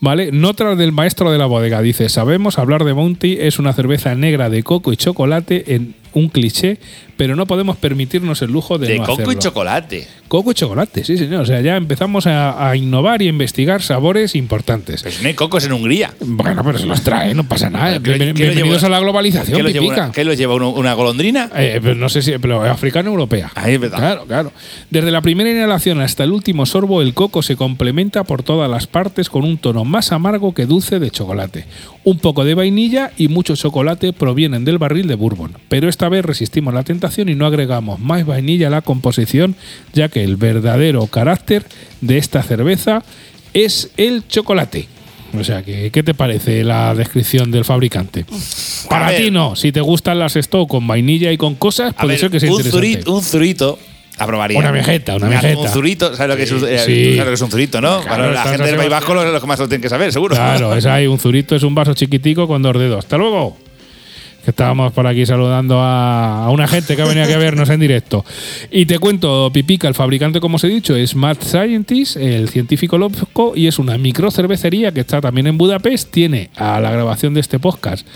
¿Vale? 0.00 0.30
Nota 0.30 0.76
del 0.76 0.92
maestro 0.92 1.32
de 1.32 1.38
la 1.38 1.46
bodega. 1.46 1.82
Dice, 1.82 2.08
sabemos 2.08 2.58
hablar 2.58 2.84
de 2.84 2.92
Bounty 2.92 3.38
es 3.40 3.58
una 3.58 3.72
cerveza 3.72 4.14
negra 4.14 4.48
de 4.48 4.62
coco 4.62 4.92
y 4.92 4.96
chocolate 4.96 5.74
en 5.74 5.96
un 6.12 6.28
cliché, 6.28 6.78
pero 7.18 7.36
no 7.36 7.44
podemos 7.44 7.76
permitirnos 7.76 8.40
el 8.40 8.50
lujo 8.50 8.78
de, 8.78 8.86
De 8.88 8.98
no 8.98 9.04
coco 9.04 9.20
y 9.20 9.24
hacerlo". 9.24 9.40
chocolate. 9.42 10.08
Coco 10.28 10.50
y 10.52 10.54
chocolate, 10.54 11.04
sí, 11.04 11.16
señor. 11.18 11.42
O 11.42 11.46
sea, 11.46 11.60
ya 11.60 11.76
empezamos 11.76 12.26
a, 12.26 12.68
a 12.70 12.76
innovar 12.76 13.20
y 13.22 13.26
a 13.26 13.28
investigar 13.30 13.82
sabores 13.82 14.34
importantes. 14.34 15.02
Pues 15.02 15.20
no 15.22 15.28
hay 15.28 15.34
cocos 15.34 15.64
en 15.64 15.72
Hungría. 15.72 16.12
Bueno, 16.20 16.62
pero 16.64 16.78
se 16.78 16.86
los 16.86 17.02
trae, 17.02 17.34
no 17.34 17.44
pasa 17.48 17.68
nada. 17.70 18.00
¿Qué 18.00 18.10
lo- 18.12 18.18
Bien- 18.24 18.34
qué 18.36 18.42
bienvenidos 18.44 18.84
a 18.84 18.88
la 18.88 19.00
globalización, 19.00 19.56
¿Qué 19.56 19.62
lo 19.62 19.70
lleva, 19.70 19.86
una, 19.86 20.12
qué 20.12 20.24
lleva 20.36 20.54
uno- 20.54 20.70
una 20.70 20.92
golondrina? 20.94 21.50
Eh, 21.56 21.80
no 21.96 22.08
sé 22.08 22.22
si, 22.22 22.32
pero 22.38 22.62
africana 22.62 23.08
o 23.08 23.12
europea. 23.12 23.50
Ahí 23.54 23.74
es 23.74 23.80
verdad. 23.80 23.98
Claro, 23.98 24.24
claro. 24.26 24.52
Desde 24.90 25.10
la 25.10 25.20
primera 25.22 25.50
inhalación 25.50 26.00
hasta 26.00 26.22
el 26.24 26.30
último 26.32 26.66
sorbo, 26.66 27.02
el 27.02 27.14
coco 27.14 27.42
se 27.42 27.56
complementa 27.56 28.22
por 28.24 28.42
todas 28.44 28.70
las 28.70 28.86
partes 28.86 29.28
con 29.30 29.44
un 29.44 29.58
tono 29.58 29.84
más 29.84 30.12
amargo 30.12 30.54
que 30.54 30.66
dulce 30.66 30.98
de 31.00 31.10
chocolate. 31.10 31.64
Un 32.04 32.18
poco 32.20 32.44
de 32.44 32.54
vainilla 32.54 33.10
y 33.18 33.28
mucho 33.28 33.56
chocolate 33.56 34.12
provienen 34.12 34.64
del 34.64 34.78
barril 34.78 35.08
de 35.08 35.14
bourbon. 35.14 35.52
Pero 35.68 35.88
esta 35.88 36.08
vez 36.08 36.24
resistimos 36.24 36.72
la 36.72 36.82
tentación 36.84 37.07
y 37.16 37.34
no 37.34 37.46
agregamos 37.46 37.98
más 38.00 38.24
vainilla 38.26 38.66
a 38.68 38.70
la 38.70 38.82
composición, 38.82 39.56
ya 39.92 40.08
que 40.08 40.22
el 40.24 40.36
verdadero 40.36 41.06
carácter 41.06 41.64
de 42.00 42.18
esta 42.18 42.42
cerveza 42.42 43.02
es 43.54 43.90
el 43.96 44.26
chocolate. 44.28 44.88
O 45.38 45.44
sea, 45.44 45.62
que, 45.62 45.90
¿qué 45.90 46.02
te 46.02 46.14
parece 46.14 46.64
la 46.64 46.94
descripción 46.94 47.50
del 47.50 47.64
fabricante? 47.64 48.24
Para 48.88 49.08
ver. 49.08 49.22
ti 49.24 49.30
no. 49.30 49.56
Si 49.56 49.72
te 49.72 49.80
gustan 49.80 50.18
las 50.18 50.36
Stock 50.36 50.68
con 50.68 50.86
vainilla 50.86 51.30
y 51.32 51.36
con 51.36 51.54
cosas, 51.54 51.92
puede 51.94 52.08
ver, 52.08 52.18
ser 52.18 52.30
que 52.30 52.40
sea 52.40 52.50
un, 52.50 52.56
interesante. 52.56 52.86
zurito, 52.92 53.12
un 53.14 53.22
zurito 53.22 53.78
aprobaría. 54.16 54.58
Una 54.58 54.70
vejeta, 54.70 55.16
una 55.16 55.26
Un 55.26 55.32
vejeta. 55.32 55.68
zurito, 55.68 56.16
¿sabes 56.16 56.30
lo 56.30 56.36
que 56.36 56.42
es 56.44 56.52
un, 56.52 56.60
Sí, 56.60 56.66
eh, 56.70 56.78
sí. 56.78 57.04
sabes 57.10 57.18
lo 57.18 57.24
que 57.26 57.34
es 57.34 57.40
un 57.42 57.50
zurito, 57.50 57.80
no? 57.80 58.00
Claro, 58.00 58.22
Bueno, 58.24 58.32
la 58.32 58.44
gente 58.44 58.66
del 58.66 58.76
País 58.76 58.90
Vasco 58.90 59.14
lo, 59.14 59.30
lo 59.30 59.40
que 59.40 59.46
más 59.46 59.58
lo 59.58 59.68
tienen 59.68 59.82
que 59.82 59.88
saber, 59.90 60.12
seguro. 60.12 60.34
Claro, 60.34 60.74
es 60.74 60.86
ahí, 60.86 61.06
un 61.06 61.18
zurito 61.18 61.54
es 61.54 61.62
un 61.62 61.74
vaso 61.74 61.92
chiquitico 61.94 62.48
con 62.48 62.62
dos 62.62 62.78
dedos. 62.78 63.00
¡Hasta 63.04 63.18
luego! 63.18 63.58
Que 64.44 64.50
estábamos 64.52 64.92
por 64.92 65.06
aquí 65.06 65.26
saludando 65.26 65.80
a, 65.80 66.44
a 66.46 66.50
una 66.50 66.66
gente 66.68 66.96
que 66.96 67.02
ha 67.02 67.06
venido 67.06 67.24
aquí 67.24 67.34
a 67.34 67.38
vernos 67.38 67.68
en 67.70 67.80
directo. 67.80 68.24
Y 68.70 68.86
te 68.86 68.98
cuento, 68.98 69.50
Pipica, 69.52 69.88
el 69.88 69.94
fabricante, 69.94 70.40
como 70.40 70.56
os 70.56 70.64
he 70.64 70.68
dicho, 70.68 70.96
es 70.96 71.14
Mad 71.14 71.38
Scientist, 71.40 72.16
el 72.16 72.48
científico 72.48 72.96
loco, 72.98 73.52
y 73.54 73.66
es 73.66 73.78
una 73.78 73.98
microcervecería 73.98 74.92
que 74.92 75.00
está 75.00 75.20
también 75.20 75.48
en 75.48 75.58
Budapest. 75.58 76.10
Tiene, 76.10 76.50
a 76.56 76.80
la 76.80 76.90
grabación 76.90 77.34
de 77.34 77.40
este 77.40 77.58
podcast, 77.58 78.06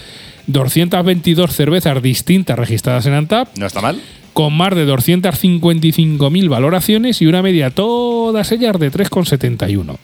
222 0.47 1.53
cervezas 1.55 2.03
distintas 2.03 2.59
registradas 2.59 3.07
en 3.07 3.13
Antap 3.15 3.49
No 3.57 3.67
está 3.67 3.81
mal. 3.81 4.01
con 4.33 4.53
más 4.57 4.75
de 4.75 4.87
255.000 4.87 6.49
valoraciones 6.49 7.21
y 7.23 7.27
una 7.27 7.43
media 7.43 7.71
todas 7.71 8.51
ellas 8.53 8.79
de 8.79 8.91
3,71. 8.91 9.97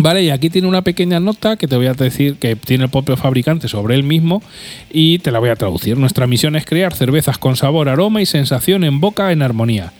Vale, 0.00 0.22
y 0.22 0.30
aquí 0.30 0.48
tiene 0.48 0.68
una 0.68 0.82
pequeña 0.82 1.18
nota 1.18 1.56
que 1.56 1.66
te 1.66 1.76
voy 1.76 1.86
a 1.86 1.92
decir 1.94 2.36
que 2.36 2.54
tiene 2.54 2.84
el 2.84 2.90
propio 2.90 3.16
fabricante 3.16 3.66
sobre 3.68 3.96
él 3.96 4.04
mismo 4.04 4.42
y 4.90 5.18
te 5.18 5.32
la 5.32 5.40
voy 5.40 5.50
a 5.50 5.56
traducir. 5.56 5.96
Nuestra 5.98 6.26
misión 6.28 6.54
es 6.54 6.64
crear 6.64 6.94
cervezas 6.94 7.36
con 7.38 7.56
sabor, 7.56 7.88
aroma 7.88 8.22
y 8.22 8.26
sensación 8.26 8.84
en 8.84 9.00
boca 9.00 9.32
en 9.32 9.42
armonía. 9.42 9.92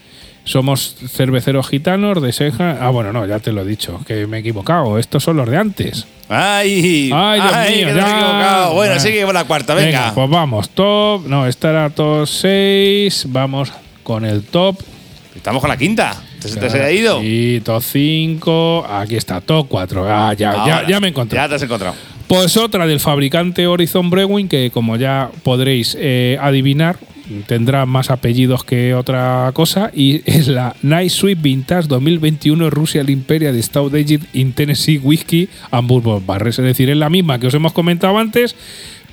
Somos 0.45 0.97
cerveceros 1.09 1.69
gitanos 1.69 2.23
de 2.23 2.33
Seja. 2.33 2.79
Ah, 2.81 2.91
bueno, 2.91 3.13
no, 3.13 3.27
ya 3.27 3.39
te 3.41 3.53
lo 3.53 3.63
he 3.63 3.67
dicho, 3.67 4.01
que 4.07 4.27
me 4.27 4.39
he 4.39 4.41
equivocado. 4.41 4.99
Estos 4.99 5.23
son 5.25 5.37
los 5.37 5.49
de 5.51 5.57
antes. 5.59 6.07
¡Ay! 6.31 7.11
Ay, 7.13 7.41
Dios 7.41 7.53
mío, 7.53 7.87
que 7.89 7.93
te 7.93 8.01
equivocado. 8.01 8.75
Bueno, 8.75 8.93
Bueno. 8.95 9.01
sigue 9.01 9.25
por 9.27 9.35
la 9.35 9.45
cuarta, 9.45 9.75
venga. 9.75 10.13
pues 10.15 10.31
vamos, 10.31 10.71
top. 10.71 11.27
No, 11.27 11.47
esta 11.47 11.71
era 11.71 11.91
top 11.91 12.27
6. 12.27 13.27
Vamos 13.31 13.73
con 14.05 14.25
el 14.25 14.45
top. 14.45 14.79
Estamos 15.35 15.61
con 15.61 15.69
la 15.69 15.77
quinta. 15.77 16.17
¿Te, 16.41 16.71
se 16.71 16.83
ha 16.83 16.91
ido? 16.91 17.21
Y 17.23 17.61
top 17.61 17.83
5. 17.83 18.87
Aquí 18.89 19.17
está, 19.17 19.41
top 19.41 19.67
4. 19.69 20.07
Ah, 20.09 20.35
ya, 20.35 20.53
ya, 20.53 20.61
Ahora, 20.61 20.89
ya 20.89 21.01
me 21.01 21.09
encontré. 21.09 21.37
Ya 21.37 21.49
te 21.49 21.55
has 21.57 21.63
encontrado. 21.63 21.95
Pues 22.29 22.59
otra 22.59 22.87
del 22.87 23.01
fabricante 23.01 23.67
Horizon 23.67 24.11
Brewing, 24.11 24.49
que 24.49 24.71
como 24.71 24.97
ya 24.97 25.31
podréis 25.43 25.97
eh, 25.99 26.37
adivinar, 26.41 26.99
tendrá 27.47 27.87
más 27.87 28.11
apellidos 28.11 28.65
que 28.65 28.95
otra 28.95 29.51
cosa, 29.55 29.91
y 29.95 30.23
es 30.31 30.49
la 30.49 30.77
Night 30.83 31.11
Sweet 31.11 31.41
Vintage 31.41 31.89
2021 31.89 32.69
Russian 32.69 33.09
Imperial 33.09 33.61
Stout 33.63 33.95
Aged 33.95 34.21
in 34.35 34.53
Tennessee 34.53 34.99
Whiskey 34.99 35.49
and 35.71 35.89
Bourbon 35.89 36.27
Barrels. 36.27 36.59
Es 36.59 36.65
decir, 36.67 36.91
es 36.91 36.97
la 36.97 37.09
misma 37.09 37.39
que 37.39 37.47
os 37.47 37.55
hemos 37.55 37.73
comentado 37.73 38.19
antes, 38.19 38.55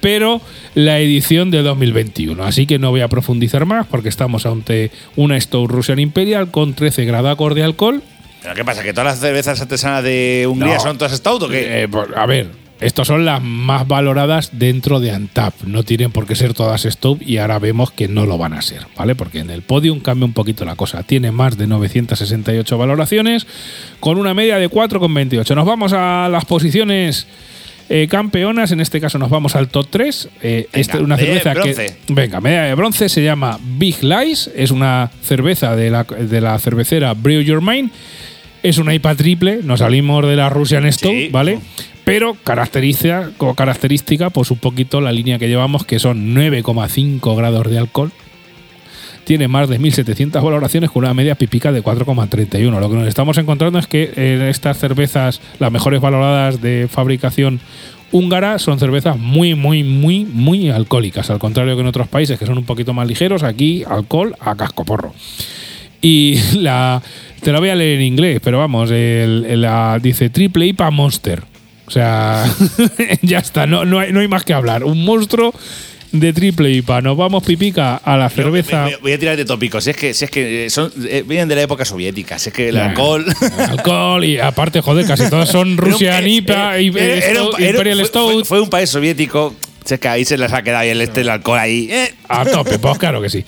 pero 0.02 0.42
la 0.74 1.00
edición 1.00 1.52
de 1.52 1.62
2021. 1.62 2.44
Así 2.44 2.66
que 2.66 2.80
no 2.80 2.92
voy 2.92 3.02
a 3.02 3.08
profundizar 3.08 3.66
más 3.66 3.88
porque 3.88 4.10
estamos 4.10 4.46
ante 4.46 4.92
una 5.16 5.40
Stout 5.40 5.72
Russian 5.72 6.00
Imperial 6.00 6.52
con 6.52 6.74
13 6.74 7.06
grados 7.06 7.56
de 7.56 7.64
alcohol. 7.64 8.04
¿Pero 8.42 8.56
qué 8.56 8.64
pasa? 8.64 8.84
¿Que 8.84 8.94
todas 8.94 9.06
las 9.14 9.20
cervezas 9.20 9.60
artesanas 9.60 10.04
de 10.04 10.46
Hungría 10.48 10.76
No. 10.76 10.80
son 10.80 10.98
todas 10.98 11.18
stout 11.18 11.42
o 11.44 11.50
qué? 11.50 11.84
Eh, 11.84 11.88
pues, 11.88 12.08
a 12.16 12.28
ver, 12.28 12.48
estas 12.80 13.08
son 13.08 13.26
las 13.26 13.42
más 13.42 13.88
valoradas 13.88 14.50
dentro 14.60 15.00
de 15.00 15.12
Antap. 15.12 15.54
No 15.66 15.84
tienen 15.84 16.12
por 16.12 16.28
qué 16.28 16.36
ser 16.36 16.54
todas 16.54 16.84
Stout 16.84 17.22
y 17.22 17.38
ahora 17.38 17.58
vemos 17.58 17.90
que 17.90 18.08
no 18.08 18.26
lo 18.26 18.38
van 18.38 18.54
a 18.54 18.62
ser, 18.62 18.86
¿vale? 18.98 19.16
Porque 19.16 19.40
en 19.40 19.50
el 19.50 19.62
podium 19.62 20.02
cambia 20.02 20.26
un 20.26 20.34
poquito 20.34 20.66
la 20.66 20.76
cosa. 20.76 21.02
Tiene 21.04 21.32
más 21.32 21.58
de 21.58 21.68
968 21.68 22.78
valoraciones 22.78 23.48
con 24.00 24.18
una 24.20 24.34
media 24.34 24.58
de 24.58 24.70
4,28. 24.70 25.56
Nos 25.56 25.66
vamos 25.66 25.94
a 25.94 26.28
las 26.30 26.46
posiciones 26.46 27.28
eh, 27.90 28.08
campeonas. 28.10 28.72
En 28.72 28.80
este 28.80 29.00
caso 29.02 29.18
nos 29.18 29.30
vamos 29.30 29.56
al 29.56 29.68
top 29.70 29.88
3. 29.90 30.30
Eh, 30.42 30.68
Venga, 30.72 30.80
esta 30.82 30.98
es 30.98 31.04
una 31.04 31.18
cerveza 31.18 31.54
que. 31.54 31.94
Venga, 32.10 32.42
medalla 32.42 32.68
de 32.68 32.76
bronce 32.76 33.10
se 33.10 33.24
llama 33.24 33.60
Big 33.78 34.04
Lies. 34.04 34.50
Es 34.56 34.72
una 34.72 35.12
cerveza 35.22 35.76
de 35.76 35.90
la, 35.92 36.04
de 36.04 36.42
la 36.42 36.58
cervecera 36.60 37.14
Brew 37.14 37.42
Your 37.42 37.62
Mind. 37.62 37.92
Es 38.64 38.80
una 38.80 38.96
IPA 38.96 39.16
triple, 39.16 39.60
nos 39.64 39.80
salimos 39.80 40.26
de 40.26 40.36
la 40.36 40.50
Russian 40.50 40.92
Stout, 40.92 41.14
Sí. 41.14 41.30
¿vale? 41.32 41.60
Pero 42.04 42.36
caracteriza, 42.44 43.30
como 43.38 43.54
característica, 43.56 44.30
pues 44.32 44.50
un 44.52 44.58
poquito 44.58 45.02
la 45.02 45.12
línea 45.12 45.38
que 45.38 45.48
llevamos, 45.48 45.86
que 45.86 46.00
son 46.00 46.36
9,5 46.36 47.36
grados 47.38 47.70
de 47.70 47.78
alcohol. 47.78 48.12
Tiene 49.26 49.48
más 49.48 49.68
de 49.68 49.80
1.700 49.80 50.42
valoraciones 50.42 50.92
con 50.92 51.04
una 51.04 51.14
media 51.14 51.36
pipica 51.36 51.72
de 51.72 51.84
4,31. 51.84 52.80
Lo 52.80 52.90
que 52.90 52.96
nos 52.96 53.08
estamos 53.08 53.38
encontrando 53.38 53.80
es 53.80 53.88
que 53.88 54.12
en 54.16 54.44
estas 54.44 54.78
cervezas, 54.78 55.42
las 55.60 55.72
mejores 55.72 56.00
valoradas 56.00 56.62
de 56.62 56.88
fabricación 56.90 57.60
húngara, 58.12 58.60
son 58.60 58.80
cervezas 58.80 59.18
muy, 59.18 59.56
muy, 59.56 59.84
muy, 59.84 60.26
muy 60.26 60.70
alcohólicas. 60.70 61.30
Al 61.30 61.40
contrario 61.40 61.76
que 61.76 61.82
en 61.82 61.88
otros 61.88 62.08
países 62.08 62.38
que 62.38 62.46
son 62.46 62.58
un 62.58 62.66
poquito 62.66 62.94
más 62.94 63.08
ligeros, 63.08 63.44
aquí 63.44 63.84
alcohol 63.84 64.36
a 64.40 64.56
cascoporro. 64.56 65.14
Y 66.02 66.40
la. 66.58 67.02
Te 67.42 67.52
la 67.52 67.60
voy 67.60 67.70
a 67.70 67.76
leer 67.76 68.00
en 68.00 68.06
inglés, 68.06 68.40
pero 68.44 68.58
vamos, 68.58 68.90
la, 68.92 70.00
dice 70.02 70.30
Triple 70.30 70.68
IPA 70.68 70.90
Monster. 70.90 71.44
O 71.86 71.92
sea, 71.92 72.44
ya 73.22 73.38
está, 73.38 73.68
no, 73.68 73.86
no, 73.86 74.04
no 74.04 74.20
hay 74.20 74.28
más 74.28 74.44
que 74.44 74.54
hablar. 74.54 74.84
Un 74.84 75.06
monstruo 75.06 75.54
de 76.12 76.34
Triple 76.34 76.72
IPA. 76.72 77.02
Nos 77.02 77.18
vamos, 77.18 77.44
pipica, 77.44 77.96
a 77.98 78.18
la 78.18 78.30
cerveza. 78.30 78.88
Voy, 79.02 79.12
a 79.12 79.20
tirar 79.20 79.36
de 79.38 79.46
tópicos. 79.46 79.84
Si 79.84 79.90
es 79.90 79.98
que, 79.98 80.14
si 80.14 80.26
es 80.26 80.32
que 80.32 80.66
eh, 80.66 80.70
son, 80.70 80.92
eh, 81.08 81.24
vienen 81.28 81.48
de 81.50 81.56
la 81.56 81.62
época 81.64 81.86
soviética. 81.86 82.40
Si 82.40 82.50
es 82.50 82.56
que 82.56 82.70
el 82.70 82.76
Nah. 82.76 82.86
alcohol. 82.90 83.26
Alcohol 83.70 84.24
y 84.26 84.38
aparte, 84.40 84.82
joder, 84.82 85.06
casi 85.06 85.30
todos 85.30 85.50
son 85.50 85.78
Rusia, 85.78 86.18
Era 86.18 86.26
un- 86.26 86.32
IPA, 86.32 86.82
Imperial 86.82 88.06
Stout. 88.06 88.46
Fue, 88.46 88.62
un 88.62 88.70
país 88.70 88.90
soviético. 88.90 89.54
Si 89.84 89.94
es 89.94 90.00
que 90.00 90.08
ahí 90.08 90.26
se 90.26 90.36
les 90.36 90.52
ha 90.52 90.64
quedado 90.64 90.84
el, 90.84 91.00
este, 91.00 91.22
el 91.22 91.30
alcohol 91.30 91.60
ahí. 91.60 91.88
eh. 91.92 92.12
A 92.28 92.44
tope, 92.44 92.80
pues 92.80 92.98
claro 92.98 93.22
que 93.22 93.30
sí. 93.30 93.46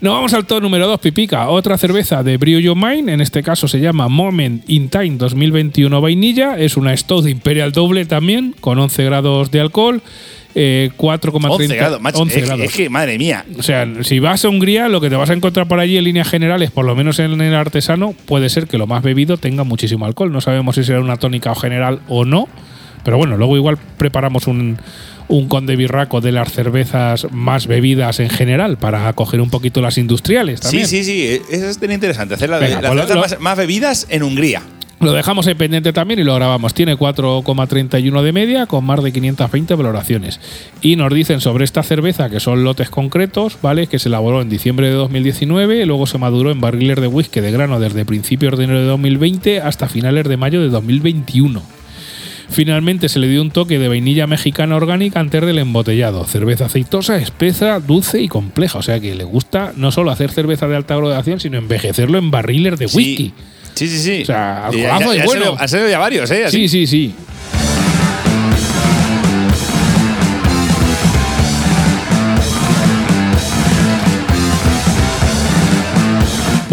Nos 0.00 0.14
vamos 0.14 0.32
al 0.32 0.46
top 0.46 0.62
número 0.62 0.86
2, 0.86 1.00
Pipica. 1.00 1.48
Otra 1.48 1.76
cerveza 1.76 2.22
de 2.22 2.36
Brew 2.36 2.60
Your 2.60 2.76
Mind. 2.76 3.08
En 3.08 3.20
este 3.20 3.42
caso 3.42 3.66
se 3.66 3.80
llama 3.80 4.06
Moment 4.06 4.62
in 4.68 4.88
Time 4.90 5.16
2021 5.16 6.00
Vainilla. 6.00 6.56
Es 6.56 6.76
una 6.76 6.96
Stout 6.96 7.26
Imperial 7.28 7.72
doble 7.72 8.04
también, 8.04 8.54
con 8.60 8.78
11 8.78 9.02
grados 9.04 9.50
de 9.50 9.60
alcohol. 9.60 10.02
Eh, 10.54 10.90
4,30 10.98 11.50
11 11.50 11.76
grados, 11.76 12.00
macho. 12.00 12.18
11 12.18 12.34
es, 12.36 12.40
que- 12.42 12.46
grados. 12.46 12.64
es 12.66 12.72
que, 12.74 12.90
madre 12.90 13.18
mía. 13.18 13.44
O 13.58 13.62
sea, 13.62 13.86
si 14.02 14.18
vas 14.18 14.44
a 14.44 14.48
Hungría, 14.48 14.88
lo 14.88 15.00
que 15.00 15.08
te 15.08 15.16
vas 15.16 15.30
a 15.30 15.32
encontrar 15.32 15.66
por 15.66 15.80
allí 15.80 15.96
en 15.96 16.04
líneas 16.04 16.28
generales, 16.28 16.70
por 16.70 16.84
lo 16.84 16.94
menos 16.94 17.18
en 17.18 17.40
el 17.40 17.54
artesano, 17.54 18.14
puede 18.26 18.48
ser 18.50 18.66
que 18.66 18.76
lo 18.78 18.86
más 18.86 19.02
bebido 19.02 19.36
tenga 19.38 19.64
muchísimo 19.64 20.04
alcohol. 20.04 20.30
No 20.32 20.40
sabemos 20.40 20.74
si 20.76 20.84
será 20.84 21.00
una 21.00 21.16
tónica 21.16 21.52
o 21.52 21.54
general 21.54 22.00
o 22.08 22.24
no. 22.24 22.48
Pero 23.04 23.16
bueno, 23.16 23.36
luego 23.36 23.56
igual 23.56 23.78
preparamos 23.96 24.46
un, 24.46 24.78
un 25.26 25.48
conde 25.48 25.74
birraco 25.74 26.20
de 26.20 26.30
las 26.30 26.52
cervezas 26.52 27.26
más 27.32 27.66
bebidas 27.66 28.20
en 28.20 28.30
general 28.30 28.76
para 28.78 29.12
coger 29.14 29.40
un 29.40 29.50
poquito 29.50 29.80
las 29.80 29.98
industriales 29.98 30.60
también. 30.60 30.86
Sí, 30.86 31.02
sí, 31.02 31.04
sí. 31.04 31.22
eh, 31.26 31.42
Eso 31.50 31.66
es 31.68 31.78
interesante. 31.82 32.34
Hacer 32.34 32.48
la- 32.50 32.58
Venga, 32.60 32.80
las 32.80 32.90
pues 32.92 32.94
lo- 33.02 33.06
cervezas 33.08 33.30
lo- 33.32 33.36
más, 33.38 33.40
más 33.42 33.58
bebidas 33.58 34.06
en 34.08 34.22
Hungría. 34.22 34.62
Lo 35.02 35.12
dejamos 35.12 35.48
ahí 35.48 35.54
pendiente 35.54 35.92
también 35.92 36.20
y 36.20 36.22
lo 36.22 36.32
grabamos. 36.36 36.74
Tiene 36.74 36.96
4,31 36.96 38.22
de 38.22 38.32
media 38.32 38.66
con 38.66 38.84
más 38.84 39.02
de 39.02 39.12
520 39.12 39.74
valoraciones. 39.74 40.38
Y 40.80 40.94
nos 40.94 41.12
dicen 41.12 41.40
sobre 41.40 41.64
esta 41.64 41.82
cerveza 41.82 42.30
que 42.30 42.38
son 42.38 42.62
lotes 42.62 42.88
concretos, 42.88 43.58
¿vale? 43.60 43.88
Que 43.88 43.98
se 43.98 44.08
elaboró 44.08 44.40
en 44.40 44.48
diciembre 44.48 44.86
de 44.86 44.94
2019, 44.94 45.86
luego 45.86 46.06
se 46.06 46.18
maduró 46.18 46.52
en 46.52 46.60
barriles 46.60 47.00
de 47.00 47.08
whisky 47.08 47.40
de 47.40 47.50
grano 47.50 47.80
desde 47.80 48.04
principios 48.04 48.56
de 48.56 48.64
enero 48.64 48.78
de 48.78 48.86
2020 48.86 49.60
hasta 49.60 49.88
finales 49.88 50.28
de 50.28 50.36
mayo 50.36 50.60
de 50.60 50.68
2021. 50.68 51.60
Finalmente 52.48 53.08
se 53.08 53.18
le 53.18 53.28
dio 53.28 53.42
un 53.42 53.50
toque 53.50 53.80
de 53.80 53.88
vainilla 53.88 54.28
mexicana 54.28 54.76
orgánica 54.76 55.18
antes 55.18 55.44
del 55.44 55.58
embotellado. 55.58 56.24
Cerveza 56.26 56.66
aceitosa, 56.66 57.16
espesa, 57.16 57.80
dulce 57.80 58.20
y 58.20 58.28
compleja. 58.28 58.78
O 58.78 58.82
sea 58.82 59.00
que 59.00 59.16
le 59.16 59.24
gusta 59.24 59.72
no 59.74 59.90
solo 59.90 60.12
hacer 60.12 60.30
cerveza 60.30 60.68
de 60.68 60.76
alta 60.76 60.94
graduación, 60.94 61.40
sino 61.40 61.58
envejecerlo 61.58 62.18
en 62.18 62.30
barriles 62.30 62.78
de 62.78 62.86
whisky. 62.86 63.16
Sí, 63.16 63.34
sí, 63.74 63.88
sí. 63.88 64.22
O 64.22 64.26
sea, 64.26 64.68
Y 64.72 64.84
alcoholazo 64.84 65.14
y 65.14 65.18
han 65.18 65.26
bueno. 65.26 65.56
Han 65.58 65.68
salido 65.68 65.88
ya 65.90 65.98
varios, 65.98 66.30
¿eh? 66.30 66.44
Así. 66.44 66.68
Sí, 66.68 66.86
sí, 66.86 66.86
sí. 66.86 67.14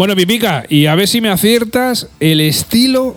Bueno, 0.00 0.16
Pipica, 0.16 0.64
y 0.66 0.86
a 0.86 0.94
ver 0.94 1.06
si 1.06 1.20
me 1.20 1.28
aciertas 1.28 2.08
el 2.20 2.40
estilo 2.40 3.16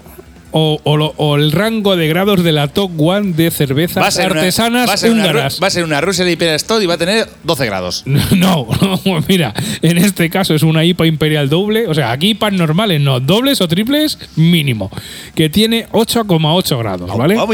o, 0.53 0.79
o 0.83 0.97
lo- 0.97 1.13
o 1.17 1.35
el 1.35 1.51
rango 1.51 1.95
de 1.95 2.07
grados 2.07 2.43
de 2.43 2.51
la 2.51 2.67
top 2.69 2.91
one 2.97 3.33
de 3.33 3.51
cervezas 3.51 4.15
una- 4.15 4.25
artesanas 4.25 4.87
va 4.89 4.93
a 4.93 4.97
ser 4.97 5.11
una, 5.11 5.23
húngaras. 5.23 5.59
va 5.61 5.67
a 5.67 5.69
ser 5.71 5.83
una 5.83 5.99
Russian 5.99 6.29
Imperial 6.29 6.59
Stout 6.59 6.81
y 6.81 6.85
va 6.85 6.93
a 6.93 6.97
tener 6.97 7.27
12 7.43 7.65
grados. 7.65 8.03
No, 8.33 8.67
no, 8.81 8.99
mira, 9.27 9.53
en 9.81 9.97
este 9.97 10.29
caso 10.29 10.53
es 10.55 10.63
una 10.63 10.83
IPA 10.85 11.07
imperial 11.07 11.49
doble, 11.49 11.87
o 11.87 11.93
sea, 11.93 12.11
aquí 12.11 12.29
IPAs 12.29 12.53
normales, 12.53 13.01
no, 13.01 13.19
dobles 13.19 13.59
o 13.61 13.67
triples 13.67 14.17
mínimo, 14.35 14.89
que 15.35 15.49
tiene 15.49 15.87
8,8 15.89 16.77
grados, 16.79 17.17
¿vale? 17.17 17.35
Oh, 17.37 17.47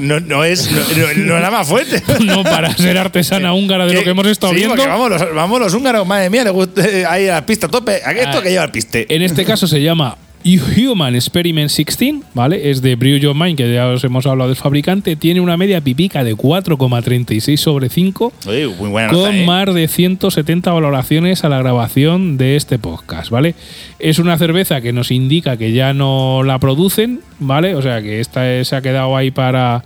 no, 0.00 0.20
no 0.20 0.44
es, 0.44 0.70
no, 1.16 1.40
no- 1.40 1.50
más 1.50 1.66
fuerte. 1.68 2.02
No 2.24 2.42
para 2.44 2.76
ser 2.76 2.98
artesana 2.98 3.54
húngara 3.54 3.86
de 3.86 3.94
lo 3.94 4.02
que 4.02 4.10
hemos 4.10 4.26
estado 4.26 4.52
sí, 4.52 4.58
viendo. 4.58 4.76
vamos 4.76 5.10
los, 5.10 5.34
vamos 5.34 5.60
los 5.60 5.72
húngaros, 5.74 6.06
madre 6.06 6.28
mía, 6.30 6.44
le 6.44 6.50
gusta 6.50 6.84
eh, 6.86 7.06
ahí 7.08 7.26
a 7.28 7.34
la 7.34 7.46
pista 7.46 7.68
tope. 7.68 8.00
¿A 8.04 8.12
qué 8.12 8.20
esto 8.20 8.38
Ah, 8.38 8.42
que 8.42 8.50
lleva 8.50 8.64
el 8.64 8.70
piste? 8.70 9.06
En 9.14 9.22
este 9.22 9.44
caso 9.44 9.66
se 9.66 9.80
llama 9.80 10.16
Human 10.44 11.14
Experiment 11.14 11.70
16, 11.70 12.24
¿vale? 12.34 12.70
Es 12.70 12.80
de 12.80 12.96
Brew 12.96 13.16
Your 13.16 13.34
Mind, 13.34 13.56
que 13.56 13.72
ya 13.72 13.88
os 13.88 14.04
hemos 14.04 14.26
hablado 14.26 14.48
del 14.48 14.56
fabricante. 14.56 15.16
Tiene 15.16 15.40
una 15.40 15.56
media 15.56 15.80
pipica 15.80 16.24
de 16.24 16.36
4,36 16.36 17.56
sobre 17.56 17.88
5, 17.88 18.32
Oye, 18.46 18.68
muy 18.68 18.88
buena 18.90 19.12
nota, 19.12 19.28
con 19.28 19.36
¿eh? 19.36 19.44
más 19.44 19.74
de 19.74 19.88
170 19.88 20.72
valoraciones 20.72 21.44
a 21.44 21.48
la 21.48 21.58
grabación 21.58 22.38
de 22.38 22.56
este 22.56 22.78
podcast, 22.78 23.30
¿vale? 23.30 23.54
Es 23.98 24.18
una 24.18 24.38
cerveza 24.38 24.80
que 24.80 24.92
nos 24.92 25.10
indica 25.10 25.56
que 25.56 25.72
ya 25.72 25.92
no 25.92 26.42
la 26.44 26.58
producen, 26.58 27.20
¿vale? 27.38 27.74
O 27.74 27.82
sea 27.82 28.00
que 28.00 28.20
esta 28.20 28.64
se 28.64 28.76
ha 28.76 28.80
quedado 28.80 29.16
ahí 29.16 29.30
para, 29.30 29.84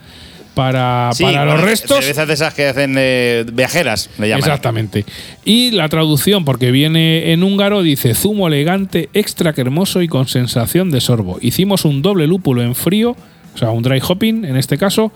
para, 0.55 1.11
Sí, 1.13 1.25
para 1.25 1.45
los 1.45 1.61
restos. 1.61 1.99
Cervezas 1.99 2.29
de 2.29 2.35
esas 2.35 2.55
que 2.55 2.67
hacen 2.67 2.95
eh, 2.99 3.45
viajeras, 3.53 4.11
le 4.19 4.29
llaman. 4.29 4.41
Exactamente. 4.41 5.05
Y 5.45 5.73
la 5.73 5.89
traducción, 5.89 6.45
porque 6.45 6.71
viene 6.71 7.33
en 7.33 7.43
húngaro, 7.43 7.83
dice 7.83 8.15
zumo 8.15 8.49
elegante, 8.49 9.09
extra 9.15 9.53
cremoso 9.53 10.03
y 10.03 10.09
con 10.09 10.29
sensación 10.29 10.91
de 10.91 11.01
sorbo. 11.01 11.39
Hicimos 11.41 11.85
un 11.85 12.03
doble 12.03 12.27
lúpulo 12.27 12.63
en 12.63 12.75
frío 12.75 13.17
o 13.55 13.59
sea, 13.59 13.71
un 13.71 13.83
dry 13.83 14.01
hopping 14.07 14.45
en 14.45 14.57
este 14.57 14.79
caso, 14.79 15.13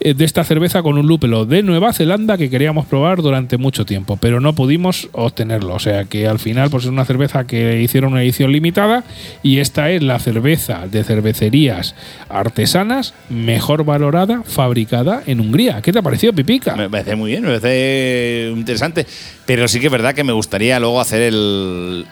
eh, 0.00 0.14
de 0.14 0.24
esta 0.24 0.44
cerveza 0.44 0.82
con 0.82 0.98
un 0.98 1.06
lúpulo 1.06 1.46
de 1.46 1.62
Nueva 1.62 1.92
Zelanda 1.92 2.36
que 2.36 2.50
queríamos 2.50 2.86
probar 2.86 3.22
durante 3.22 3.56
mucho 3.56 3.86
tiempo, 3.86 4.16
pero 4.16 4.40
no 4.40 4.54
pudimos 4.54 5.08
obtenerlo. 5.12 5.74
O 5.74 5.78
sea 5.78 6.04
que 6.04 6.26
al 6.26 6.38
final 6.38 6.68
pues 6.70 6.84
es 6.84 6.90
una 6.90 7.04
cerveza 7.04 7.46
que 7.46 7.80
hicieron 7.80 8.12
una 8.12 8.22
edición 8.22 8.52
limitada 8.52 9.04
y 9.42 9.58
esta 9.58 9.90
es 9.90 10.02
la 10.02 10.18
cerveza 10.18 10.86
de 10.90 11.04
cervecerías 11.04 11.94
artesanas 12.28 13.14
mejor 13.30 13.84
valorada, 13.84 14.42
fabricada 14.44 15.22
en 15.26 15.40
Hungría. 15.40 15.80
¿Qué 15.82 15.92
te 15.92 16.00
ha 16.00 16.02
parecido, 16.02 16.32
Pipica? 16.32 16.76
Me 16.76 16.90
parece 16.90 17.16
muy 17.16 17.30
bien, 17.30 17.44
me 17.44 17.58
parece 17.58 18.52
interesante. 18.54 19.06
Pero 19.46 19.68
sí 19.68 19.80
que 19.80 19.86
es 19.86 19.92
verdad 19.92 20.14
que 20.14 20.24
me 20.24 20.32
gustaría 20.32 20.78
luego 20.80 21.00
hacer 21.00 21.22
el. 21.22 22.06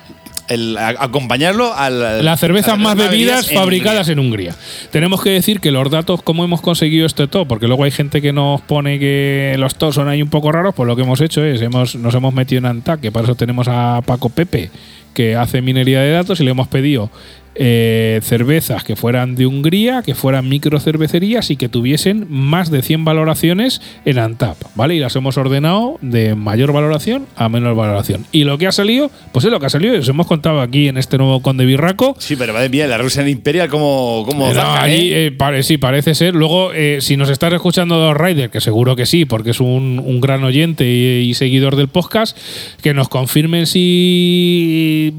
El 0.49 0.77
a- 0.77 0.95
acompañarlo 1.01 1.75
al. 1.75 2.25
Las 2.25 2.41
cervezas 2.41 2.79
más 2.79 2.97
bebidas 2.97 3.49
en 3.51 3.55
fabricadas 3.59 4.09
en 4.09 4.19
Hungría. 4.19 4.55
Tenemos 4.91 5.23
que 5.23 5.31
decir 5.31 5.61
que 5.61 5.71
los 5.71 5.91
datos, 5.91 6.23
cómo 6.23 6.45
hemos 6.45 6.61
conseguido 6.61 7.07
este 7.07 7.27
top, 7.27 7.49
porque 7.49 7.67
luego 7.67 7.85
hay 7.85 7.91
gente 7.91 8.21
que 8.23 8.33
nos 8.33 8.61
pone 8.63 8.99
que 8.99 9.55
los 9.59 9.75
tops 9.77 9.95
son 9.97 10.09
ahí 10.09 10.23
un 10.23 10.31
poco 10.31 10.53
raros, 10.53 10.75
pues 10.75 10.87
lo 10.87 10.97
que 10.97 11.03
hemos 11.03 11.21
hecho 11.21 11.45
es, 11.45 11.61
hemos, 11.63 11.95
nos 11.97 12.15
hemos 12.15 12.35
metido 12.35 12.59
en 12.59 12.67
ANTAC, 12.67 13.01
que 13.01 13.13
para 13.13 13.25
eso 13.25 13.35
tenemos 13.35 13.69
a 13.69 14.01
Paco 14.05 14.29
Pepe, 14.29 14.71
que 15.15 15.37
hace 15.37 15.63
minería 15.63 16.01
de 16.01 16.11
datos, 16.11 16.41
y 16.41 16.45
le 16.45 16.51
hemos 16.51 16.69
pedido 16.69 17.11
eh, 17.57 18.21
cervezas 18.23 18.83
que 18.85 18.97
fueran 18.97 19.35
de 19.37 19.47
Hungría, 19.47 20.03
que 20.03 20.14
fueran 20.14 20.49
microcervecerías 20.49 21.51
y 21.51 21.57
que 21.57 21.69
tuviesen 21.69 22.27
más 22.29 22.71
de 22.71 22.83
100 22.83 23.05
valoraciones 23.05 23.81
en 24.05 24.19
ANTAP, 24.19 24.57
¿vale? 24.75 24.95
Y 24.97 24.99
las 25.01 25.14
hemos 25.17 25.37
ordenado 25.37 25.99
de 26.01 26.35
mayor 26.35 26.73
valoración 26.73 27.27
a 27.37 27.49
menor 27.49 27.75
valoración. 27.77 28.27
Y 28.33 28.45
lo 28.45 28.59
que 28.59 28.67
ha 28.67 28.73
salido, 28.73 29.11
pues 29.33 29.45
es 29.45 29.51
lo 29.51 29.61
que 29.61 29.67
ha 29.67 29.71
salido, 29.71 29.95
y 29.95 29.99
os 29.99 30.09
hemos 30.09 30.27
contado 30.27 30.61
aquí 30.61 30.88
en 30.88 30.97
este 30.97 31.17
nuevo 31.19 31.43
Conde 31.43 31.64
Birraco. 31.64 32.17
Sí, 32.19 32.37
pero 32.37 32.53
madre 32.53 32.69
mía, 32.69 32.87
la 32.87 32.99
Russian 32.99 33.29
Imperial, 33.29 33.69
como. 33.69 34.25
como 34.27 34.49
No, 34.49 34.55
zarca, 34.55 34.83
allí, 34.83 35.12
¿eh? 35.12 35.27
eh, 35.27 35.33
pare- 35.33 35.62
sí, 35.62 35.79
parece 35.79 36.14
ser. 36.14 36.35
Luego, 36.35 36.73
eh, 36.73 36.99
si 37.01 37.17
nos 37.17 37.29
estás 37.31 37.53
escuchando 37.53 37.97
Dos 37.97 38.17
Rider, 38.17 38.51
que 38.51 38.61
seguro 38.61 38.97
que 38.97 39.07
sí, 39.07 39.25
porque 39.25 39.51
es 39.51 39.61
un, 39.61 40.03
un 40.05 40.21
gran 40.21 40.43
oyente 40.45 40.85
y, 40.85 41.29
y 41.31 41.35
seguidor 41.35 41.77
del 41.77 41.88
podcast, 41.88 42.37
que 42.83 42.95
nos 42.95 43.09
confirmen 43.09 43.67
si 43.67 45.14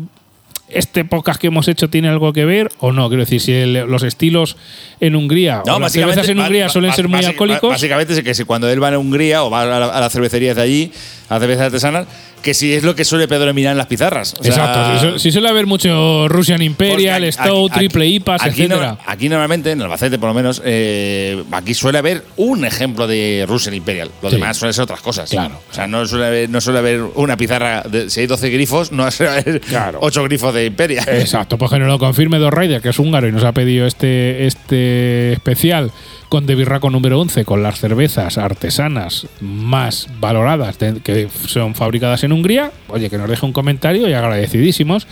este 0.67 1.05
podcast 1.05 1.39
que 1.39 1.47
hemos 1.47 1.67
hecho 1.67 1.89
tiene 1.89 2.07
algo 2.09 2.33
que 2.33 2.43
ver 2.45 2.71
o 2.79 2.91
no. 2.91 3.07
Quiero 3.07 3.23
decir, 3.23 3.39
si 3.39 3.51
el- 3.53 3.73
los 3.73 4.01
estilos 4.03 4.57
en 4.99 5.15
Hungría 5.15 5.61
o 5.75 5.79
las 5.79 5.91
cervezas 6.01 6.29
en 6.29 6.39
Hungría 6.39 6.69
suelen 6.69 6.91
ser 6.93 7.07
muy 7.07 7.19
alcohólicos. 7.29 7.69
Básicamente 7.71 8.13
es 8.13 8.23
que 8.23 8.33
si 8.33 8.43
cuando 8.45 8.67
él 8.69 8.81
va 8.81 8.89
a 8.89 8.97
Hungría 8.97 9.43
o 9.43 9.49
va 9.51 9.61
a, 9.61 9.65
la- 9.65 9.85
a 9.87 9.99
las 10.01 10.11
cervecerías 10.11 10.55
de 10.55 10.61
allí, 10.63 10.91
a 11.29 11.39
cervezas 11.39 11.65
artesanas, 11.65 12.07
que 12.43 12.53
si 12.53 12.73
es 12.73 12.83
lo 12.83 12.93
que 12.95 13.03
suele 13.03 13.27
predominar 13.27 13.71
en 13.71 13.77
las 13.79 13.87
pizarras. 13.87 14.35
O 14.39 14.43
sea, 14.43 14.51
Exacto. 14.51 14.99
Si, 14.99 15.11
su- 15.13 15.19
si 15.19 15.31
suele 15.31 15.49
haber 15.49 15.65
mucho 15.65 16.27
Russian 16.27 16.61
Imperial, 16.61 17.23
aquí- 17.23 17.31
Stout, 17.31 17.71
aquí- 17.71 17.79
Triple 17.79 18.07
IPAs, 18.07 18.41
aquí, 18.43 18.61
etcétera. 18.63 18.91
no- 18.91 18.97
aquí 19.07 19.29
normalmente, 19.29 19.71
en 19.71 19.81
Albacete 19.81 20.19
por 20.19 20.29
lo 20.29 20.35
menos, 20.35 20.61
eh, 20.63 21.43
aquí 21.51 21.73
suele 21.73 21.97
haber 21.97 22.23
un 22.35 22.63
ejemplo 22.65 23.07
de 23.07 23.45
Russian 23.47 23.73
Imperial. 23.73 24.11
Lo 24.21 24.29
Sí. 24.29 24.35
demás 24.35 24.57
suele 24.57 24.73
ser 24.73 24.83
otras 24.83 25.01
cosas. 25.01 25.29
Claro. 25.31 25.59
O 25.71 25.73
sea, 25.73 25.87
no 25.87 26.05
suele 26.05 26.27
haber, 26.27 26.49
no 26.49 26.61
suele 26.61 26.79
haber 26.79 27.01
una 27.15 27.35
pizarra. 27.37 27.81
De, 27.81 28.09
si 28.11 28.19
hay 28.19 28.27
12 28.27 28.49
grifos, 28.51 28.91
no 28.91 29.09
suele 29.11 29.31
haber 29.31 29.61
Claro. 29.61 29.97
8 30.01 30.23
grifos 30.25 30.53
de 30.53 30.65
Imperial. 30.67 31.05
Exacto, 31.07 31.57
pues 31.57 31.71
que 31.71 31.79
nos 31.79 31.87
lo 31.87 31.97
confirme 31.97 32.37
Dos 32.37 32.53
Rider, 32.53 32.81
que 32.81 32.89
es 32.89 32.99
húngaro 32.99 33.27
y 33.27 33.31
nos 33.31 33.43
ha 33.43 33.51
pedido 33.53 33.87
este, 33.87 34.45
este 34.45 35.33
especial 35.33 35.91
con 36.35 36.45
De 36.45 36.53
Birraco 36.55 36.89
número 36.89 37.17
11, 37.21 37.45
con 37.45 37.63
las 37.63 37.79
cervezas 37.79 38.37
artesanas 38.37 39.25
más 39.39 40.09
valoradas 40.19 40.77
de- 40.79 40.99
que 41.01 41.29
son 41.47 41.75
fabricadas 41.75 42.25
en 42.25 42.33
Hungría. 42.33 42.71
Oye, 42.89 43.09
que 43.09 43.17
nos 43.17 43.29
deje 43.29 43.45
un 43.45 43.53
comentario 43.53 44.09
y 44.09 44.11
agradecidísimos. 44.13 45.07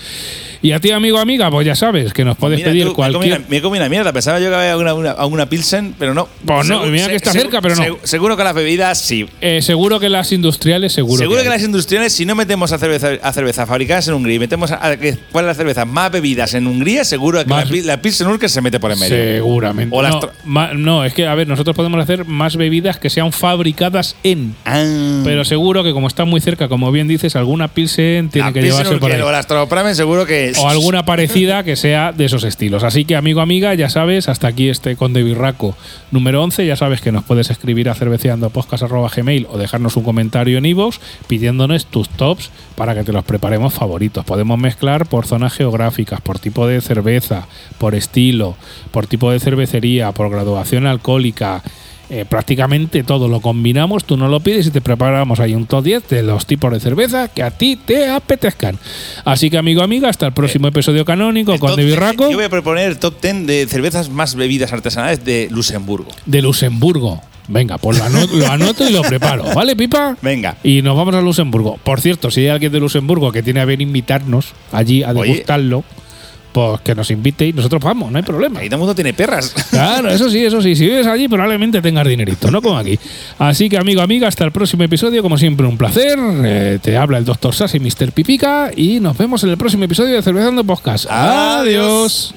Y 0.62 0.73
a 0.73 0.79
ti, 0.81 0.91
amigo 0.91 1.19
amiga, 1.19 1.49
pues 1.49 1.65
ya 1.65 1.75
sabes 1.75 2.13
que 2.13 2.25
nos 2.25 2.36
puedes 2.38 2.57
Mira, 2.59 2.71
pedir 2.71 2.88
tú, 2.88 2.93
cualquier. 2.93 3.41
Me 3.49 3.57
he 3.57 3.62
comido 3.62 3.83
una 3.83 3.89
mierda. 3.89 4.12
Pensaba 4.12 4.39
yo 4.39 4.49
que 4.49 4.55
había 4.55 4.71
alguna, 4.71 4.93
una, 4.93 5.12
alguna 5.12 5.45
Pilsen, 5.47 5.95
pero 5.97 6.13
no. 6.13 6.27
Pues 6.45 6.67
no, 6.67 6.86
mira 6.88 7.07
que 7.07 7.15
está 7.15 7.31
cerca, 7.31 7.62
pero 7.62 7.75
no. 7.77 7.83
segu- 7.83 7.97
Seguro 8.03 8.36
que 8.36 8.43
las 8.43 8.53
bebidas 8.53 8.99
sí. 8.99 9.25
Eh, 9.39 9.62
seguro 9.62 9.99
que 10.01 10.09
las 10.09 10.31
industriales, 10.33 10.91
seguro. 10.91 11.19
Seguro 11.19 11.41
que, 11.43 11.49
las 11.49 11.63
industriales, 11.63 12.12
si 12.13 12.25
no 12.25 12.36
metemos 12.36 12.71
a 12.73 12.77
cerveza, 12.77 13.12
a 13.21 13.31
cerveza 13.33 13.65
fabricadas 13.65 14.07
en 14.09 14.13
Hungría 14.15 14.36
y 14.36 14.39
metemos 14.39 14.71
a, 14.71 14.86
a 14.86 14.97
que 14.97 15.17
las 15.33 15.55
cervezas 15.57 15.88
más 15.88 16.12
bebidas 16.12 16.53
en 16.53 16.67
Hungría, 16.67 17.03
seguro 17.05 17.39
que 17.39 17.45
Más- 17.49 17.69
la, 17.71 17.81
la 17.83 18.01
Pilsen 18.01 18.27
Urquell 18.27 18.49
se 18.49 18.62
mete 18.62 18.79
por 18.79 18.91
en 18.91 18.99
medio. 18.99 19.15
Seguramente. 19.15 19.95
O 19.95 20.01
las 20.01 20.15
no, 20.45 20.73
no, 20.73 21.05
es 21.05 21.12
que, 21.13 21.28
a 21.28 21.36
ver, 21.36 21.47
nosotros 21.47 21.76
podemos 21.76 22.02
hacer 22.02 22.26
más 22.26 22.58
bebidas 22.58 22.99
que 22.99 23.10
sean 23.10 23.32
fabricadas 23.32 24.15
en. 24.23 24.56
Ah. 24.65 25.21
Pero 25.23 25.45
seguro 25.45 25.84
que 25.84 25.93
como 25.93 26.08
está 26.08 26.26
muy 26.26 26.41
cerca, 26.41 26.67
como 26.67 26.91
bien 26.91 27.08
dices, 27.08 27.36
alguna 27.36 27.67
Pilsen 27.67 28.30
tiene 28.30 28.47
La 28.47 28.54
que 28.54 28.62
Pilsen 28.62 28.80
llevarse 28.80 28.99
por 28.99 29.12
ahí. 29.12 29.17
Urquell 29.17 29.28
O 29.28 29.32
las 29.32 29.47
Tropramen, 29.47 29.95
seguro 29.95 30.26
que. 30.26 30.54
O 30.58 30.69
alguna 30.69 31.06
parecida 31.06 31.63
que 31.63 31.76
sea 31.76 32.12
de 32.12 32.26
esos 32.26 32.43
estilos. 32.43 32.84
Así 32.84 33.06
que, 33.06 33.15
amigo, 33.15 33.41
amiga, 33.41 33.73
ya 33.73 33.89
sabes, 33.89 34.30
hasta 34.30 34.47
aquí 34.47 34.69
este 34.69 34.95
Conde 34.95 35.23
Birraco 35.23 35.76
número 36.12 36.43
11. 36.43 36.65
Ya 36.65 36.76
sabes 36.76 37.02
que 37.02 37.12
nos 37.12 37.23
puedes 37.23 37.49
escribir 37.49 37.89
a 37.89 37.95
cerveceandopodcast.gmail 37.95 39.47
o 39.49 39.58
dejarnos 39.58 39.95
un 39.97 40.04
comentario 40.04 40.58
en 40.58 40.65
iVoox 40.65 40.99
pidiéndonos 41.28 41.86
tus 41.86 42.10
tops 42.10 42.52
para 42.76 42.95
que 42.95 43.04
te 43.04 43.12
los 43.12 43.23
preparemos 43.23 43.73
favoritos. 43.73 44.26
Podemos 44.26 44.58
mezclar 44.60 45.06
por 45.08 45.26
zonas 45.26 45.54
geográficas, 45.54 46.21
por 46.21 46.39
tipo 46.39 46.67
de 46.67 46.82
cerveza, 46.82 47.47
por 47.78 47.95
estilo, 47.95 48.56
por 48.91 49.08
tipo 49.08 49.32
de 49.32 49.39
cervecería, 49.39 50.12
por 50.12 50.30
graduación 50.30 50.88
alcohólica. 50.88 51.02
Eh, 52.09 52.25
prácticamente 52.25 53.01
todo 53.03 53.27
lo 53.27 53.39
combinamos, 53.39 54.03
tú 54.03 54.17
nos 54.17 54.29
lo 54.29 54.39
pides 54.39 54.67
y 54.67 54.71
te 54.71 54.81
preparamos 54.81 55.39
ahí 55.39 55.55
un 55.55 55.65
top 55.65 55.83
10 55.83 56.09
de 56.09 56.21
los 56.21 56.45
tipos 56.45 56.71
de 56.71 56.79
cerveza 56.79 57.27
que 57.29 57.41
a 57.41 57.51
ti 57.51 57.75
te 57.75 58.09
apetezcan. 58.09 58.77
Así 59.25 59.49
que, 59.49 59.57
amigo, 59.57 59.81
amiga, 59.81 60.09
hasta 60.09 60.27
el 60.27 60.33
próximo 60.33 60.67
episodio 60.67 61.05
canónico 61.05 61.57
con 61.57 61.71
Entonces, 61.71 61.85
Birraco 61.85 62.29
Yo 62.29 62.37
voy 62.37 62.45
a 62.45 62.49
proponer 62.49 62.89
el 62.89 62.99
top 62.99 63.21
10 63.21 63.47
de 63.47 63.67
cervezas 63.67 64.09
más 64.09 64.35
bebidas 64.35 64.73
artesanales 64.73 65.23
de 65.23 65.47
Luxemburgo. 65.49 66.11
de 66.25 66.41
Luxemburgo. 66.41 67.21
Venga, 67.47 67.77
pues 67.77 67.97
lo 67.97 68.05
anoto, 68.05 68.35
lo 68.35 68.47
anoto 68.47 68.87
y 68.87 68.91
lo 68.91 69.01
preparo. 69.01 69.45
¿Vale, 69.55 69.75
Pipa? 69.75 70.15
Venga. 70.21 70.55
Y 70.63 70.81
nos 70.81 70.95
vamos 70.95 71.15
a 71.15 71.21
Luxemburgo. 71.21 71.77
Por 71.83 71.99
cierto, 71.99 72.31
si 72.31 72.41
hay 72.41 72.47
alguien 72.49 72.71
de 72.71 72.79
Luxemburgo 72.79 73.31
que 73.31 73.43
tiene 73.43 73.59
a 73.59 73.65
bien 73.65 73.81
invitarnos 73.81 74.53
allí 74.71 75.03
a 75.03 75.11
Oye. 75.11 75.43
Pues 76.53 76.81
que 76.81 76.95
nos 76.95 77.09
invite 77.11 77.47
y 77.47 77.53
nosotros 77.53 77.81
vamos, 77.83 78.11
no 78.11 78.17
hay 78.17 78.23
problema. 78.23 78.59
Ahí 78.59 78.67
todo 78.67 78.75
el 78.75 78.79
mundo 78.79 78.95
tiene 78.95 79.13
perras. 79.13 79.53
Claro, 79.71 80.09
eso 80.09 80.29
sí, 80.29 80.45
eso 80.45 80.61
sí. 80.61 80.75
Si 80.75 80.85
vives 80.85 81.07
allí, 81.07 81.27
probablemente 81.27 81.81
tengas 81.81 82.07
dinerito, 82.07 82.51
no 82.51 82.61
como 82.61 82.77
aquí. 82.77 82.97
Así 83.39 83.69
que, 83.69 83.77
amigo, 83.77 84.01
amiga, 84.01 84.27
hasta 84.27 84.45
el 84.45 84.51
próximo 84.51 84.83
episodio. 84.83 85.21
Como 85.21 85.37
siempre, 85.37 85.65
un 85.67 85.77
placer. 85.77 86.17
Eh, 86.45 86.79
te 86.81 86.95
habla 86.95 87.17
el 87.17 87.25
Dr. 87.25 87.53
Sass 87.53 87.75
y 87.75 87.79
Mr. 87.79 88.11
Pipica. 88.11 88.71
Y 88.75 88.99
nos 88.99 89.17
vemos 89.17 89.43
en 89.43 89.49
el 89.49 89.57
próximo 89.57 89.83
episodio 89.83 90.15
de 90.15 90.21
Cervezando 90.21 90.63
Podcast. 90.63 91.07
Adiós. 91.09 92.33